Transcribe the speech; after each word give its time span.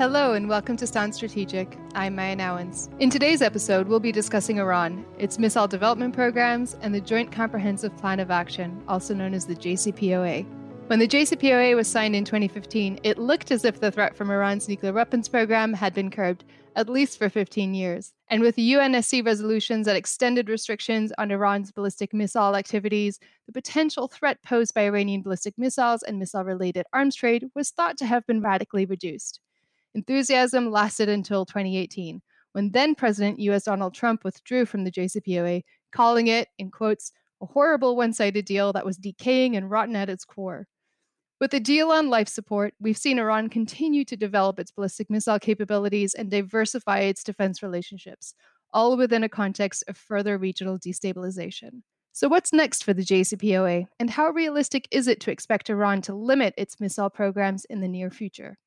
Hello 0.00 0.32
and 0.32 0.48
welcome 0.48 0.78
to 0.78 0.86
Sounds 0.86 1.16
Strategic. 1.16 1.76
I'm 1.94 2.16
Meia 2.16 2.34
Nouwens. 2.34 2.88
In 3.00 3.10
today's 3.10 3.42
episode, 3.42 3.86
we'll 3.86 4.00
be 4.00 4.12
discussing 4.12 4.58
Iran, 4.58 5.04
its 5.18 5.38
missile 5.38 5.68
development 5.68 6.14
programs, 6.14 6.78
and 6.80 6.94
the 6.94 7.02
Joint 7.02 7.30
Comprehensive 7.30 7.94
Plan 7.98 8.18
of 8.18 8.30
Action, 8.30 8.82
also 8.88 9.12
known 9.12 9.34
as 9.34 9.44
the 9.44 9.54
JCPOA. 9.54 10.46
When 10.86 11.00
the 11.00 11.06
JCPOA 11.06 11.76
was 11.76 11.86
signed 11.86 12.16
in 12.16 12.24
2015, 12.24 13.00
it 13.02 13.18
looked 13.18 13.50
as 13.50 13.66
if 13.66 13.78
the 13.78 13.90
threat 13.90 14.16
from 14.16 14.30
Iran's 14.30 14.70
nuclear 14.70 14.94
weapons 14.94 15.28
program 15.28 15.74
had 15.74 15.92
been 15.92 16.10
curbed, 16.10 16.44
at 16.76 16.88
least 16.88 17.18
for 17.18 17.28
15 17.28 17.74
years. 17.74 18.14
And 18.28 18.40
with 18.40 18.56
UNSC 18.56 19.22
resolutions 19.22 19.84
that 19.84 19.96
extended 19.96 20.48
restrictions 20.48 21.12
on 21.18 21.30
Iran's 21.30 21.72
ballistic 21.72 22.14
missile 22.14 22.56
activities, 22.56 23.18
the 23.44 23.52
potential 23.52 24.08
threat 24.08 24.42
posed 24.42 24.72
by 24.72 24.86
Iranian 24.86 25.20
ballistic 25.20 25.58
missiles 25.58 26.02
and 26.02 26.18
missile 26.18 26.42
related 26.42 26.86
arms 26.94 27.16
trade 27.16 27.50
was 27.54 27.68
thought 27.68 27.98
to 27.98 28.06
have 28.06 28.26
been 28.26 28.40
radically 28.40 28.86
reduced. 28.86 29.40
Enthusiasm 29.94 30.70
lasted 30.70 31.08
until 31.08 31.44
2018, 31.44 32.22
when 32.52 32.70
then 32.70 32.94
President 32.94 33.40
US 33.40 33.64
Donald 33.64 33.94
Trump 33.94 34.24
withdrew 34.24 34.66
from 34.66 34.84
the 34.84 34.90
JCPOA, 34.92 35.62
calling 35.92 36.28
it, 36.28 36.48
in 36.58 36.70
quotes, 36.70 37.12
a 37.42 37.46
horrible 37.46 37.96
one 37.96 38.12
sided 38.12 38.44
deal 38.44 38.72
that 38.72 38.84
was 38.84 38.96
decaying 38.96 39.56
and 39.56 39.70
rotten 39.70 39.96
at 39.96 40.10
its 40.10 40.24
core. 40.24 40.66
With 41.40 41.52
the 41.52 41.60
deal 41.60 41.90
on 41.90 42.10
life 42.10 42.28
support, 42.28 42.74
we've 42.80 42.98
seen 42.98 43.18
Iran 43.18 43.48
continue 43.48 44.04
to 44.04 44.16
develop 44.16 44.58
its 44.58 44.70
ballistic 44.70 45.08
missile 45.08 45.38
capabilities 45.38 46.12
and 46.12 46.30
diversify 46.30 47.00
its 47.00 47.24
defense 47.24 47.62
relationships, 47.62 48.34
all 48.72 48.96
within 48.96 49.24
a 49.24 49.28
context 49.28 49.82
of 49.88 49.96
further 49.96 50.36
regional 50.36 50.78
destabilization. 50.78 51.82
So, 52.12 52.28
what's 52.28 52.52
next 52.52 52.84
for 52.84 52.92
the 52.92 53.04
JCPOA, 53.04 53.86
and 53.98 54.10
how 54.10 54.28
realistic 54.30 54.86
is 54.90 55.08
it 55.08 55.20
to 55.20 55.30
expect 55.30 55.70
Iran 55.70 56.02
to 56.02 56.14
limit 56.14 56.52
its 56.58 56.78
missile 56.78 57.08
programs 57.08 57.64
in 57.64 57.80
the 57.80 57.88
near 57.88 58.10
future? 58.10 58.58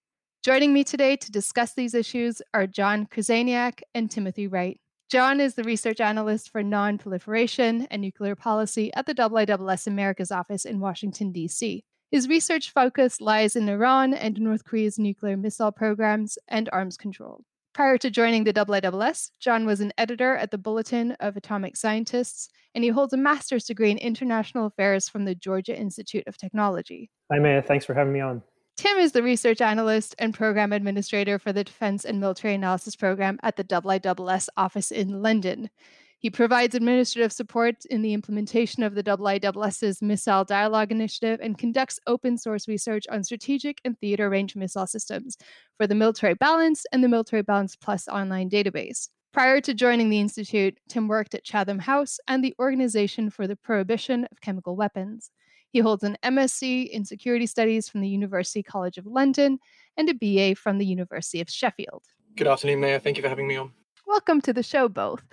Joining 0.43 0.73
me 0.73 0.83
today 0.83 1.15
to 1.15 1.31
discuss 1.31 1.73
these 1.73 1.93
issues 1.93 2.41
are 2.53 2.67
John 2.67 3.05
Krzyzaniak 3.05 3.79
and 3.95 4.11
Timothy 4.11 4.45
Wright. 4.45 4.77
John 5.09 5.39
is 5.39 5.55
the 5.55 5.63
research 5.63 6.01
analyst 6.01 6.49
for 6.49 6.61
non-proliferation 6.61 7.87
and 7.89 8.01
nuclear 8.01 8.35
policy 8.35 8.93
at 8.93 9.05
the 9.05 9.15
IISS 9.15 9.87
Americas 9.87 10.33
office 10.33 10.65
in 10.65 10.81
Washington, 10.81 11.31
D.C. 11.31 11.85
His 12.11 12.27
research 12.27 12.71
focus 12.71 13.21
lies 13.21 13.55
in 13.55 13.69
Iran 13.69 14.13
and 14.13 14.37
North 14.41 14.65
Korea's 14.65 14.99
nuclear 14.99 15.37
missile 15.37 15.71
programs 15.71 16.37
and 16.49 16.69
arms 16.73 16.97
control. 16.97 17.45
Prior 17.73 17.97
to 17.99 18.11
joining 18.11 18.43
the 18.43 18.51
IISS, 18.51 19.31
John 19.39 19.65
was 19.65 19.79
an 19.79 19.93
editor 19.97 20.35
at 20.35 20.51
the 20.51 20.57
Bulletin 20.57 21.13
of 21.21 21.37
Atomic 21.37 21.77
Scientists, 21.77 22.49
and 22.75 22.83
he 22.83 22.89
holds 22.89 23.13
a 23.13 23.17
master's 23.17 23.63
degree 23.63 23.91
in 23.91 23.97
international 23.97 24.65
affairs 24.65 25.07
from 25.07 25.23
the 25.23 25.35
Georgia 25.35 25.79
Institute 25.79 26.25
of 26.27 26.35
Technology. 26.35 27.09
Hi, 27.31 27.39
Meia. 27.39 27.61
Thanks 27.61 27.85
for 27.85 27.93
having 27.93 28.11
me 28.11 28.19
on. 28.19 28.43
Tim 28.75 28.97
is 28.97 29.11
the 29.11 29.21
research 29.21 29.61
analyst 29.61 30.15
and 30.17 30.33
program 30.33 30.73
administrator 30.73 31.37
for 31.37 31.53
the 31.53 31.63
Defense 31.63 32.05
and 32.05 32.19
Military 32.19 32.55
Analysis 32.55 32.95
Program 32.95 33.39
at 33.43 33.55
the 33.55 33.63
IISS 33.63 34.49
office 34.57 34.91
in 34.91 35.21
London. 35.21 35.69
He 36.17 36.29
provides 36.29 36.73
administrative 36.73 37.31
support 37.31 37.85
in 37.85 38.01
the 38.01 38.13
implementation 38.13 38.81
of 38.81 38.95
the 38.95 39.03
IISS's 39.03 40.01
Missile 40.01 40.45
Dialogue 40.45 40.91
Initiative 40.91 41.39
and 41.43 41.57
conducts 41.57 41.99
open 42.07 42.37
source 42.37 42.67
research 42.67 43.05
on 43.11 43.23
strategic 43.23 43.79
and 43.85 43.99
theater 43.99 44.29
range 44.29 44.55
missile 44.55 44.87
systems 44.87 45.37
for 45.77 45.85
the 45.85 45.95
Military 45.95 46.33
Balance 46.33 46.85
and 46.91 47.03
the 47.03 47.09
Military 47.09 47.43
Balance 47.43 47.75
Plus 47.75 48.07
online 48.07 48.49
database. 48.49 49.09
Prior 49.33 49.61
to 49.61 49.73
joining 49.73 50.09
the 50.09 50.19
Institute, 50.19 50.77
Tim 50.87 51.07
worked 51.07 51.35
at 51.35 51.43
Chatham 51.43 51.79
House 51.79 52.19
and 52.27 52.43
the 52.43 52.55
Organization 52.57 53.29
for 53.29 53.45
the 53.45 53.55
Prohibition 53.55 54.25
of 54.31 54.41
Chemical 54.41 54.75
Weapons. 54.75 55.29
He 55.73 55.79
holds 55.79 56.03
an 56.03 56.17
MSc 56.21 56.87
in 56.89 57.03
Security 57.03 57.47
Studies 57.47 57.89
from 57.89 58.01
the 58.01 58.07
University 58.07 58.61
College 58.61 58.99
of 58.99 59.07
London 59.07 59.57
and 59.97 60.07
a 60.07 60.13
BA 60.13 60.55
from 60.55 60.77
the 60.77 60.85
University 60.85 61.41
of 61.41 61.49
Sheffield. 61.49 62.03
Good 62.35 62.45
afternoon, 62.45 62.79
Meia. 62.79 62.99
Thank 62.99 63.17
you 63.17 63.23
for 63.23 63.29
having 63.29 63.47
me 63.47 63.55
on. 63.55 63.71
Welcome 64.05 64.39
to 64.41 64.53
the 64.53 64.61
show, 64.61 64.87
both. 64.87 65.23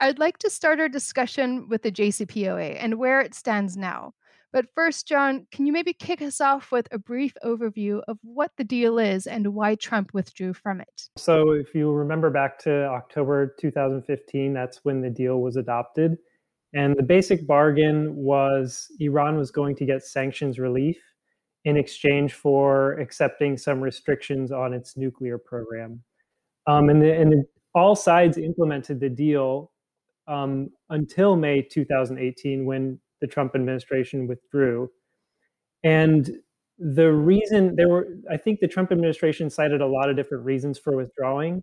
I'd 0.00 0.18
like 0.18 0.38
to 0.38 0.50
start 0.50 0.80
our 0.80 0.88
discussion 0.88 1.68
with 1.68 1.82
the 1.82 1.92
JCPOA 1.92 2.76
and 2.80 2.98
where 2.98 3.20
it 3.20 3.36
stands 3.36 3.76
now. 3.76 4.14
But 4.52 4.66
first, 4.74 5.06
John, 5.06 5.46
can 5.52 5.64
you 5.64 5.72
maybe 5.72 5.92
kick 5.92 6.20
us 6.22 6.40
off 6.40 6.72
with 6.72 6.88
a 6.90 6.98
brief 6.98 7.36
overview 7.44 8.02
of 8.08 8.18
what 8.22 8.50
the 8.56 8.64
deal 8.64 8.98
is 8.98 9.28
and 9.28 9.54
why 9.54 9.76
Trump 9.76 10.12
withdrew 10.12 10.54
from 10.54 10.80
it? 10.80 11.08
So, 11.16 11.52
if 11.52 11.72
you 11.72 11.92
remember 11.92 12.30
back 12.30 12.58
to 12.60 12.86
October 12.86 13.54
2015, 13.60 14.52
that's 14.52 14.84
when 14.84 15.00
the 15.00 15.10
deal 15.10 15.40
was 15.40 15.54
adopted. 15.54 16.18
And 16.74 16.96
the 16.96 17.02
basic 17.02 17.46
bargain 17.46 18.14
was 18.16 18.88
Iran 18.98 19.36
was 19.36 19.50
going 19.50 19.76
to 19.76 19.86
get 19.86 20.04
sanctions 20.04 20.58
relief 20.58 20.98
in 21.64 21.76
exchange 21.76 22.34
for 22.34 22.94
accepting 22.98 23.56
some 23.56 23.80
restrictions 23.80 24.52
on 24.52 24.74
its 24.74 24.96
nuclear 24.96 25.38
program. 25.38 26.02
Um, 26.66 26.88
and, 26.90 27.00
the, 27.00 27.14
and 27.14 27.32
the, 27.32 27.44
all 27.74 27.94
sides 27.94 28.38
implemented 28.38 29.00
the 29.00 29.08
deal 29.08 29.70
um, 30.26 30.70
until 30.90 31.36
May 31.36 31.62
2018 31.62 32.66
when 32.66 32.98
the 33.20 33.26
Trump 33.26 33.54
administration 33.54 34.26
withdrew. 34.26 34.90
And 35.84 36.28
the 36.78 37.12
reason 37.12 37.76
there 37.76 37.88
were, 37.88 38.08
I 38.30 38.36
think 38.36 38.60
the 38.60 38.68
Trump 38.68 38.90
administration 38.90 39.48
cited 39.48 39.80
a 39.80 39.86
lot 39.86 40.10
of 40.10 40.16
different 40.16 40.44
reasons 40.44 40.78
for 40.78 40.96
withdrawing. 40.96 41.62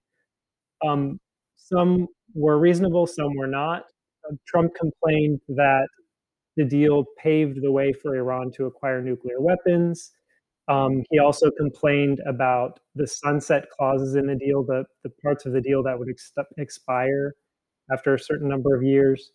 Um, 0.86 1.20
some 1.58 2.08
were 2.34 2.60
reasonable, 2.60 3.08
some 3.08 3.36
were 3.36 3.48
not. 3.48 3.84
Trump 4.48 4.74
complained 4.76 5.40
that 5.50 5.88
the 6.58 6.66
deal 6.66 7.06
paved 7.18 7.62
the 7.62 7.72
way 7.72 7.94
for 7.94 8.16
Iran 8.16 8.52
to 8.58 8.66
acquire 8.66 9.02
nuclear 9.02 9.40
weapons. 9.40 10.12
Um, 10.68 11.04
he 11.10 11.20
also 11.20 11.50
complained 11.52 12.20
about 12.28 12.80
the 12.96 13.08
sunset 13.08 13.70
clauses 13.70 14.16
in 14.16 14.28
the 14.28 14.36
deal, 14.36 14.64
the, 14.64 14.86
the 15.04 15.10
parts 15.24 15.46
of 15.46 15.54
the 15.54 15.62
deal 15.62 15.84
that 15.84 15.98
would 15.98 16.10
ex- 16.10 16.34
expire 16.58 17.34
after 17.92 18.14
a 18.14 18.20
certain 18.20 18.48
number 18.48 18.76
of 18.76 18.84
years. 18.84 19.32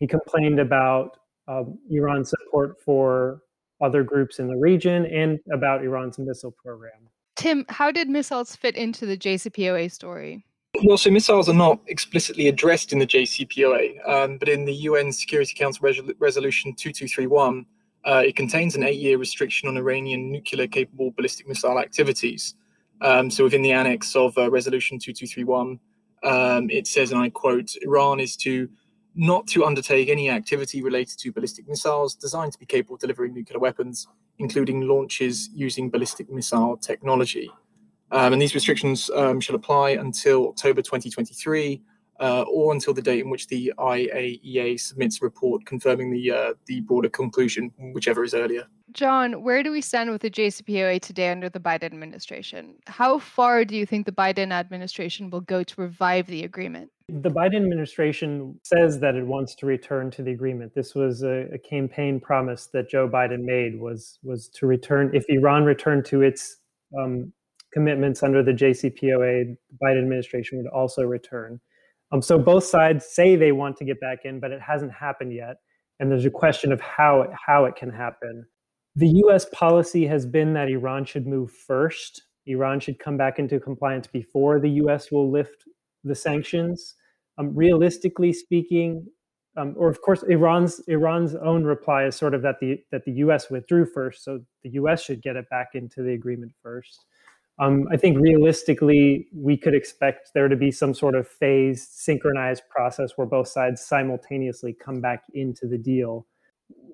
He 0.00 0.06
complained 0.06 0.60
about 0.60 1.16
um, 1.48 1.78
Iran's 1.90 2.30
support 2.30 2.76
for 2.84 3.42
other 3.82 4.02
groups 4.02 4.38
in 4.38 4.46
the 4.46 4.56
region 4.56 5.06
and 5.06 5.38
about 5.52 5.82
Iran's 5.82 6.18
missile 6.18 6.54
program. 6.62 7.08
Tim, 7.36 7.64
how 7.68 7.90
did 7.90 8.08
missiles 8.08 8.54
fit 8.54 8.76
into 8.76 9.06
the 9.06 9.16
JCPOA 9.16 9.90
story? 9.90 10.44
Well, 10.82 10.96
so 10.96 11.10
missiles 11.10 11.48
are 11.48 11.54
not 11.54 11.78
explicitly 11.88 12.48
addressed 12.48 12.92
in 12.92 12.98
the 12.98 13.06
JCPOA, 13.06 14.08
um, 14.08 14.38
but 14.38 14.48
in 14.48 14.64
the 14.64 14.72
UN 14.72 15.12
Security 15.12 15.54
Council 15.54 15.82
Resol- 15.86 16.14
Resolution 16.18 16.72
2231, 16.74 17.66
uh, 18.06 18.22
it 18.24 18.34
contains 18.34 18.76
an 18.76 18.82
eight 18.82 18.98
year 18.98 19.18
restriction 19.18 19.68
on 19.68 19.76
Iranian 19.76 20.32
nuclear 20.32 20.66
capable 20.66 21.10
ballistic 21.10 21.46
missile 21.46 21.78
activities. 21.78 22.54
Um, 23.02 23.30
so 23.30 23.44
within 23.44 23.60
the 23.60 23.72
annex 23.72 24.16
of 24.16 24.36
uh, 24.38 24.50
Resolution 24.50 24.98
2231, 24.98 25.78
um, 26.22 26.70
it 26.70 26.86
says, 26.86 27.12
and 27.12 27.20
I 27.20 27.28
quote, 27.28 27.74
Iran 27.82 28.18
is 28.18 28.34
to 28.38 28.68
not 29.14 29.46
to 29.48 29.66
undertake 29.66 30.08
any 30.08 30.30
activity 30.30 30.82
related 30.82 31.18
to 31.18 31.32
ballistic 31.32 31.68
missiles 31.68 32.14
designed 32.14 32.52
to 32.52 32.58
be 32.58 32.64
capable 32.64 32.94
of 32.94 33.00
delivering 33.00 33.34
nuclear 33.34 33.58
weapons, 33.58 34.06
including 34.38 34.88
launches 34.88 35.50
using 35.52 35.90
ballistic 35.90 36.30
missile 36.30 36.78
technology. 36.78 37.50
Um, 38.12 38.32
and 38.32 38.42
these 38.42 38.54
restrictions 38.54 39.10
um, 39.14 39.40
shall 39.40 39.56
apply 39.56 39.90
until 39.90 40.48
October 40.48 40.82
2023 40.82 41.82
uh, 42.20 42.42
or 42.42 42.72
until 42.72 42.92
the 42.92 43.02
date 43.02 43.24
in 43.24 43.30
which 43.30 43.46
the 43.46 43.72
IAEA 43.78 44.78
submits 44.78 45.20
a 45.20 45.24
report 45.24 45.64
confirming 45.64 46.10
the 46.10 46.30
uh, 46.30 46.52
the 46.66 46.80
broader 46.82 47.08
conclusion, 47.08 47.70
whichever 47.94 48.22
is 48.22 48.34
earlier. 48.34 48.66
John, 48.92 49.42
where 49.42 49.62
do 49.62 49.70
we 49.70 49.80
stand 49.80 50.10
with 50.10 50.20
the 50.20 50.30
JCPOA 50.30 51.00
today 51.00 51.30
under 51.30 51.48
the 51.48 51.60
Biden 51.60 51.84
administration? 51.84 52.74
How 52.86 53.18
far 53.18 53.64
do 53.64 53.76
you 53.76 53.86
think 53.86 54.04
the 54.04 54.12
Biden 54.12 54.52
administration 54.52 55.30
will 55.30 55.40
go 55.42 55.62
to 55.62 55.80
revive 55.80 56.26
the 56.26 56.44
agreement? 56.44 56.90
The 57.08 57.30
Biden 57.30 57.56
administration 57.56 58.58
says 58.64 59.00
that 59.00 59.14
it 59.14 59.26
wants 59.26 59.54
to 59.56 59.66
return 59.66 60.10
to 60.12 60.22
the 60.22 60.32
agreement. 60.32 60.74
This 60.74 60.94
was 60.94 61.22
a, 61.22 61.48
a 61.52 61.58
campaign 61.58 62.20
promise 62.20 62.68
that 62.72 62.90
Joe 62.90 63.08
Biden 63.08 63.44
made 63.44 63.80
was 63.80 64.18
was 64.22 64.48
to 64.56 64.66
return 64.66 65.10
if 65.14 65.24
Iran 65.28 65.64
returned 65.64 66.04
to 66.06 66.22
its 66.22 66.58
um, 66.98 67.32
commitments 67.72 68.22
under 68.22 68.42
the 68.42 68.52
JCPOA, 68.52 69.56
the 69.56 69.56
Biden 69.82 70.02
administration 70.02 70.58
would 70.58 70.66
also 70.68 71.02
return. 71.02 71.60
Um, 72.12 72.22
so 72.22 72.38
both 72.38 72.64
sides 72.64 73.06
say 73.06 73.36
they 73.36 73.52
want 73.52 73.76
to 73.76 73.84
get 73.84 74.00
back 74.00 74.20
in, 74.24 74.40
but 74.40 74.50
it 74.50 74.60
hasn't 74.60 74.92
happened 74.92 75.32
yet. 75.32 75.56
And 75.98 76.10
there's 76.10 76.24
a 76.24 76.30
question 76.30 76.72
of 76.72 76.80
how 76.80 77.22
it, 77.22 77.30
how 77.46 77.66
it 77.66 77.76
can 77.76 77.90
happen. 77.90 78.46
The 78.96 79.22
US 79.24 79.46
policy 79.52 80.06
has 80.06 80.26
been 80.26 80.52
that 80.54 80.68
Iran 80.68 81.04
should 81.04 81.26
move 81.26 81.52
first. 81.52 82.22
Iran 82.46 82.80
should 82.80 82.98
come 82.98 83.16
back 83.16 83.38
into 83.38 83.60
compliance 83.60 84.06
before 84.06 84.58
the 84.58 84.70
US 84.82 85.12
will 85.12 85.30
lift 85.30 85.64
the 86.02 86.14
sanctions. 86.14 86.94
Um, 87.38 87.54
realistically 87.54 88.32
speaking, 88.32 89.06
um, 89.56 89.74
or 89.76 89.88
of 89.88 90.00
course, 90.02 90.22
Iran's 90.24 90.80
Iran's 90.88 91.34
own 91.34 91.64
reply 91.64 92.04
is 92.04 92.16
sort 92.16 92.34
of 92.34 92.42
that 92.42 92.56
the 92.60 92.78
that 92.92 93.04
the 93.04 93.12
U.S. 93.12 93.50
withdrew 93.50 93.86
first, 93.86 94.24
so 94.24 94.40
the 94.62 94.70
U.S. 94.70 95.02
should 95.02 95.22
get 95.22 95.36
it 95.36 95.48
back 95.50 95.70
into 95.74 96.02
the 96.02 96.12
agreement 96.12 96.52
first. 96.62 97.04
Um, 97.60 97.86
I 97.92 97.98
think 97.98 98.18
realistically, 98.18 99.28
we 99.34 99.56
could 99.56 99.74
expect 99.74 100.30
there 100.34 100.48
to 100.48 100.56
be 100.56 100.70
some 100.70 100.94
sort 100.94 101.14
of 101.14 101.28
phased, 101.28 101.90
synchronized 101.92 102.62
process 102.70 103.12
where 103.16 103.26
both 103.26 103.48
sides 103.48 103.84
simultaneously 103.84 104.74
come 104.82 105.02
back 105.02 105.24
into 105.34 105.66
the 105.66 105.76
deal. 105.76 106.26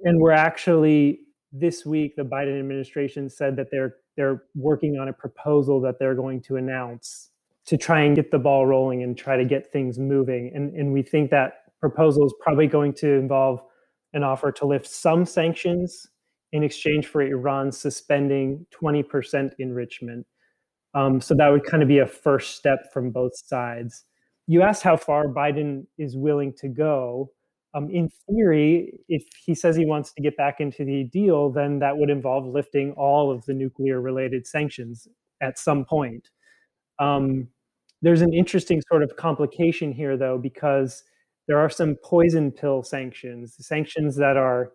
And 0.02 0.20
we're 0.20 0.32
actually 0.32 1.20
this 1.52 1.86
week 1.86 2.16
the 2.16 2.22
Biden 2.22 2.58
administration 2.58 3.30
said 3.30 3.56
that 3.56 3.68
they're 3.70 3.94
they're 4.16 4.42
working 4.54 4.98
on 4.98 5.08
a 5.08 5.12
proposal 5.12 5.80
that 5.82 5.98
they're 5.98 6.14
going 6.14 6.40
to 6.42 6.56
announce 6.56 7.30
to 7.66 7.76
try 7.76 8.00
and 8.00 8.16
get 8.16 8.30
the 8.30 8.38
ball 8.38 8.66
rolling 8.66 9.02
and 9.02 9.16
try 9.16 9.36
to 9.36 9.44
get 9.44 9.70
things 9.72 9.98
moving. 9.98 10.52
And, 10.54 10.74
and 10.74 10.92
we 10.92 11.02
think 11.02 11.30
that 11.30 11.64
proposal 11.80 12.24
is 12.24 12.34
probably 12.40 12.66
going 12.66 12.94
to 12.94 13.12
involve 13.14 13.60
an 14.14 14.22
offer 14.22 14.52
to 14.52 14.66
lift 14.66 14.86
some 14.86 15.26
sanctions 15.26 16.06
in 16.52 16.62
exchange 16.62 17.06
for 17.06 17.22
Iran 17.22 17.72
suspending 17.72 18.66
20% 18.80 19.50
enrichment. 19.58 20.26
Um, 20.96 21.20
so 21.20 21.34
that 21.34 21.48
would 21.48 21.64
kind 21.64 21.82
of 21.82 21.88
be 21.88 21.98
a 21.98 22.06
first 22.06 22.56
step 22.56 22.92
from 22.92 23.10
both 23.10 23.32
sides. 23.36 24.04
You 24.46 24.62
asked 24.62 24.82
how 24.82 24.96
far 24.96 25.26
Biden 25.26 25.86
is 25.98 26.16
willing 26.16 26.54
to 26.54 26.68
go. 26.68 27.30
Um, 27.74 27.90
in 27.90 28.08
theory, 28.30 28.98
if 29.08 29.22
he 29.44 29.54
says 29.54 29.76
he 29.76 29.84
wants 29.84 30.12
to 30.14 30.22
get 30.22 30.36
back 30.38 30.56
into 30.58 30.84
the 30.84 31.04
deal, 31.04 31.50
then 31.50 31.80
that 31.80 31.98
would 31.98 32.08
involve 32.08 32.46
lifting 32.46 32.92
all 32.92 33.30
of 33.30 33.44
the 33.44 33.52
nuclear 33.52 34.00
related 34.00 34.46
sanctions 34.46 35.06
at 35.42 35.58
some 35.58 35.84
point. 35.84 36.30
Um, 36.98 37.48
there's 38.00 38.22
an 38.22 38.32
interesting 38.32 38.80
sort 38.88 39.02
of 39.02 39.16
complication 39.16 39.92
here, 39.92 40.16
though, 40.16 40.38
because 40.38 41.02
there 41.46 41.58
are 41.58 41.68
some 41.68 41.96
poison 42.02 42.50
pill 42.50 42.82
sanctions, 42.82 43.54
sanctions 43.58 44.16
that 44.16 44.38
are 44.38 44.72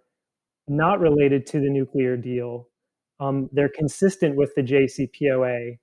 not 0.67 0.99
related 0.99 1.47
to 1.47 1.59
the 1.59 1.69
nuclear 1.69 2.15
deal. 2.15 2.67
Um, 3.19 3.49
they're 3.51 3.71
consistent 3.75 4.35
with 4.35 4.53
the 4.55 4.61
JCPOA, 4.61 5.77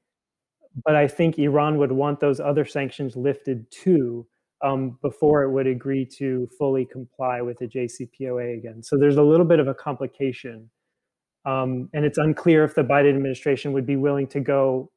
but 0.84 0.96
I 0.96 1.08
think 1.08 1.38
Iran 1.38 1.78
would 1.78 1.92
want 1.92 2.20
those 2.20 2.40
other 2.40 2.64
sanctions 2.64 3.16
lifted 3.16 3.70
too 3.70 4.26
um, 4.64 4.98
before 5.02 5.42
it 5.42 5.52
would 5.52 5.66
agree 5.66 6.04
to 6.18 6.48
fully 6.58 6.84
comply 6.84 7.40
with 7.42 7.58
the 7.58 7.66
JCPOA 7.66 8.58
again. 8.58 8.82
So 8.82 8.96
there's 8.98 9.16
a 9.16 9.22
little 9.22 9.46
bit 9.46 9.60
of 9.60 9.68
a 9.68 9.74
complication. 9.74 10.70
Um, 11.44 11.88
and 11.94 12.04
it's 12.04 12.18
unclear 12.18 12.64
if 12.64 12.74
the 12.74 12.82
Biden 12.82 13.14
administration 13.14 13.72
would 13.72 13.86
be 13.86 13.96
willing 13.96 14.26
to 14.28 14.40
go 14.40 14.90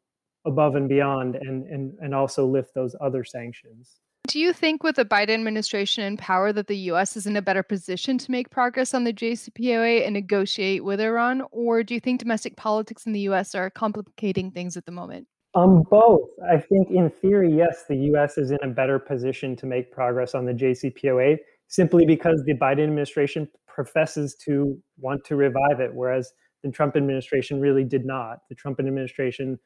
above 0.46 0.76
and 0.76 0.90
beyond 0.90 1.36
and, 1.36 1.66
and, 1.68 1.94
and 2.00 2.16
also 2.16 2.46
lift 2.46 2.74
those 2.74 2.96
other 3.00 3.24
sanctions. 3.24 4.00
Do 4.28 4.40
you 4.40 4.54
think 4.54 4.84
with 4.84 4.96
the 4.96 5.06
Biden 5.06 5.34
administration 5.34 6.04
in 6.04 6.18
power 6.18 6.54
that 6.54 6.68
the 6.68 6.78
US 6.78 7.18
is 7.18 7.26
in 7.26 7.36
a 7.36 7.42
better 7.42 7.64
position 7.64 8.18
to 8.20 8.32
make 8.32 8.50
progress 8.50 8.94
on 8.94 9.04
the 9.04 9.14
JCPOA 9.14 10.06
and 10.06 10.14
negotiate 10.14 10.84
with 10.84 11.00
Iran? 11.00 11.44
Or 11.52 11.84
do 11.84 11.94
you 11.94 12.00
think 12.00 12.20
domestic 12.20 12.56
politics 12.56 13.06
in 13.06 13.14
the 13.14 13.22
US 13.22 13.56
are 13.56 13.70
complicating 13.70 14.52
things 14.52 14.78
at 14.78 14.86
the 14.86 14.92
moment? 14.92 15.28
Um, 15.54 15.84
both. 15.90 16.30
I 16.50 16.58
think 16.58 16.90
in 16.92 17.10
theory, 17.10 17.54
yes, 17.54 17.84
the 17.88 17.96
US 18.14 18.38
is 18.38 18.52
in 18.52 18.60
a 18.64 18.70
better 18.70 19.00
position 19.00 19.56
to 19.58 19.66
make 19.66 19.92
progress 19.92 20.34
on 20.34 20.46
the 20.46 20.54
JCPOA 20.54 21.38
simply 21.68 22.06
because 22.06 22.42
the 22.46 22.54
Biden 22.54 22.84
administration 22.84 23.48
professes 23.68 24.36
to 24.46 24.78
want 24.98 25.24
to 25.26 25.36
revive 25.36 25.80
it, 25.80 25.94
whereas 25.94 26.32
the 26.64 26.72
Trump 26.72 26.96
administration 26.96 27.60
really 27.60 27.84
did 27.84 28.06
not. 28.06 28.40
The 28.50 28.56
Trump 28.56 28.80
administration 28.80 29.58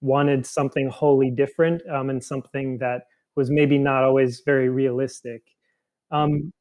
wanted 0.00 0.46
something 0.46 0.88
wholly 0.88 1.30
different 1.30 1.82
um, 1.90 2.10
and 2.10 2.22
something 2.22 2.78
that 2.78 3.02
was 3.36 3.50
maybe 3.50 3.78
not 3.78 4.04
always 4.04 4.42
very 4.44 4.68
realistic. 4.68 5.42
Um, 6.10 6.52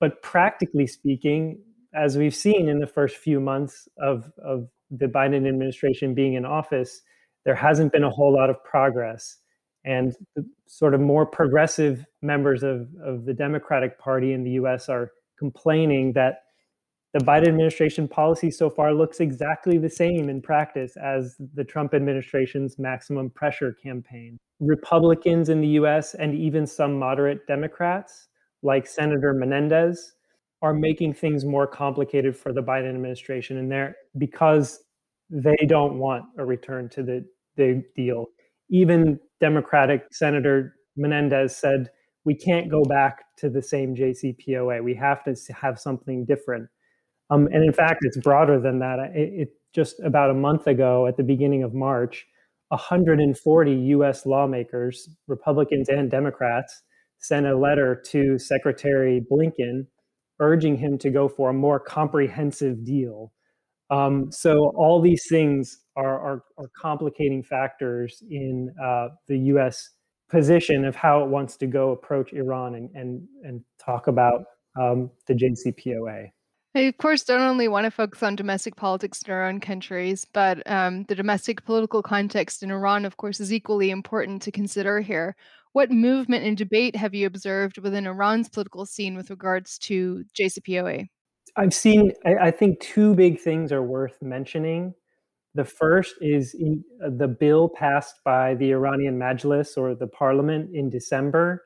but 0.00 0.22
practically 0.22 0.86
speaking, 0.86 1.60
as 1.94 2.16
we've 2.16 2.34
seen 2.34 2.68
in 2.68 2.78
the 2.78 2.86
first 2.86 3.16
few 3.16 3.40
months 3.40 3.88
of, 3.98 4.30
of 4.42 4.68
the 4.90 5.06
Biden 5.06 5.46
administration 5.46 6.14
being 6.14 6.34
in 6.34 6.44
office, 6.44 7.02
there 7.48 7.54
hasn't 7.54 7.92
been 7.92 8.04
a 8.04 8.10
whole 8.10 8.30
lot 8.30 8.50
of 8.50 8.62
progress. 8.62 9.38
And 9.82 10.14
the 10.36 10.44
sort 10.66 10.92
of 10.92 11.00
more 11.00 11.24
progressive 11.24 12.04
members 12.20 12.62
of, 12.62 12.88
of 13.02 13.24
the 13.24 13.32
Democratic 13.32 13.98
Party 13.98 14.34
in 14.34 14.44
the 14.44 14.50
US 14.50 14.90
are 14.90 15.12
complaining 15.38 16.12
that 16.12 16.42
the 17.14 17.20
Biden 17.20 17.48
administration 17.48 18.06
policy 18.06 18.50
so 18.50 18.68
far 18.68 18.92
looks 18.92 19.20
exactly 19.20 19.78
the 19.78 19.88
same 19.88 20.28
in 20.28 20.42
practice 20.42 20.94
as 21.02 21.36
the 21.54 21.64
Trump 21.64 21.94
administration's 21.94 22.78
maximum 22.78 23.30
pressure 23.30 23.74
campaign. 23.82 24.36
Republicans 24.60 25.48
in 25.48 25.62
the 25.62 25.68
US 25.80 26.12
and 26.12 26.34
even 26.34 26.66
some 26.66 26.98
moderate 26.98 27.46
Democrats, 27.46 28.28
like 28.62 28.86
Senator 28.86 29.32
Menendez, 29.32 30.12
are 30.60 30.74
making 30.74 31.14
things 31.14 31.46
more 31.46 31.66
complicated 31.66 32.36
for 32.36 32.52
the 32.52 32.62
Biden 32.62 32.90
administration. 32.90 33.56
And 33.56 33.72
they're 33.72 33.96
because 34.18 34.80
they 35.30 35.56
don't 35.66 35.98
want 35.98 36.24
a 36.38 36.44
return 36.44 36.88
to 36.90 37.02
the, 37.02 37.24
the 37.58 37.84
deal. 37.94 38.28
Even 38.70 39.20
Democratic 39.40 40.06
Senator 40.10 40.74
Menendez 40.96 41.54
said, 41.54 41.90
we 42.24 42.34
can't 42.34 42.70
go 42.70 42.82
back 42.84 43.24
to 43.38 43.50
the 43.50 43.62
same 43.62 43.94
JCPOA. 43.94 44.82
We 44.82 44.94
have 44.94 45.22
to 45.24 45.34
have 45.52 45.78
something 45.78 46.24
different. 46.24 46.68
Um, 47.30 47.48
and 47.52 47.62
in 47.62 47.72
fact, 47.72 48.00
it's 48.02 48.16
broader 48.16 48.58
than 48.58 48.78
that. 48.78 48.98
It, 49.14 49.32
it, 49.34 49.48
just 49.74 50.00
about 50.00 50.30
a 50.30 50.34
month 50.34 50.66
ago, 50.66 51.06
at 51.06 51.18
the 51.18 51.22
beginning 51.22 51.62
of 51.62 51.74
March, 51.74 52.26
140 52.68 53.72
U.S. 53.72 54.24
lawmakers, 54.24 55.08
Republicans 55.26 55.88
and 55.90 56.10
Democrats, 56.10 56.82
sent 57.18 57.46
a 57.46 57.56
letter 57.56 58.02
to 58.06 58.38
Secretary 58.38 59.22
Blinken 59.30 59.86
urging 60.40 60.76
him 60.76 60.98
to 60.98 61.10
go 61.10 61.28
for 61.28 61.50
a 61.50 61.54
more 61.54 61.80
comprehensive 61.80 62.84
deal. 62.84 63.32
Um, 63.90 64.30
so 64.30 64.72
all 64.76 65.00
these 65.00 65.24
things 65.28 65.78
are, 65.98 66.20
are, 66.20 66.44
are 66.56 66.70
complicating 66.80 67.42
factors 67.42 68.22
in 68.30 68.72
uh, 68.82 69.08
the 69.26 69.38
U.S. 69.52 69.90
position 70.30 70.84
of 70.84 70.94
how 70.94 71.22
it 71.24 71.28
wants 71.28 71.56
to 71.56 71.66
go 71.66 71.90
approach 71.90 72.32
Iran 72.32 72.74
and 72.76 72.90
and, 72.94 73.28
and 73.42 73.60
talk 73.84 74.06
about 74.06 74.44
um, 74.80 75.10
the 75.26 75.34
JCPOA. 75.34 76.30
I, 76.74 76.80
of 76.80 76.98
course, 76.98 77.24
don't 77.24 77.40
only 77.40 77.66
want 77.66 77.86
to 77.86 77.90
focus 77.90 78.22
on 78.22 78.36
domestic 78.36 78.76
politics 78.76 79.22
in 79.22 79.32
our 79.32 79.48
own 79.48 79.58
countries, 79.58 80.26
but 80.32 80.62
um, 80.70 81.04
the 81.04 81.14
domestic 81.14 81.64
political 81.64 82.02
context 82.02 82.62
in 82.62 82.70
Iran, 82.70 83.04
of 83.04 83.16
course, 83.16 83.40
is 83.40 83.52
equally 83.52 83.90
important 83.90 84.42
to 84.42 84.52
consider 84.52 85.00
here. 85.00 85.34
What 85.72 85.90
movement 85.90 86.44
and 86.44 86.56
debate 86.56 86.94
have 86.94 87.14
you 87.14 87.26
observed 87.26 87.78
within 87.78 88.06
Iran's 88.06 88.48
political 88.48 88.86
scene 88.86 89.16
with 89.16 89.30
regards 89.30 89.78
to 89.78 90.24
JCPOA? 90.38 91.08
I've 91.56 91.74
seen, 91.74 92.12
I, 92.24 92.34
I 92.36 92.50
think, 92.50 92.80
two 92.80 93.14
big 93.14 93.40
things 93.40 93.72
are 93.72 93.82
worth 93.82 94.16
mentioning. 94.22 94.94
The 95.54 95.64
first 95.64 96.16
is 96.20 96.54
in, 96.54 96.84
uh, 97.04 97.10
the 97.16 97.28
bill 97.28 97.68
passed 97.68 98.20
by 98.24 98.54
the 98.54 98.70
Iranian 98.72 99.18
Majlis 99.18 99.76
or 99.76 99.94
the 99.94 100.06
parliament 100.06 100.74
in 100.74 100.90
December. 100.90 101.64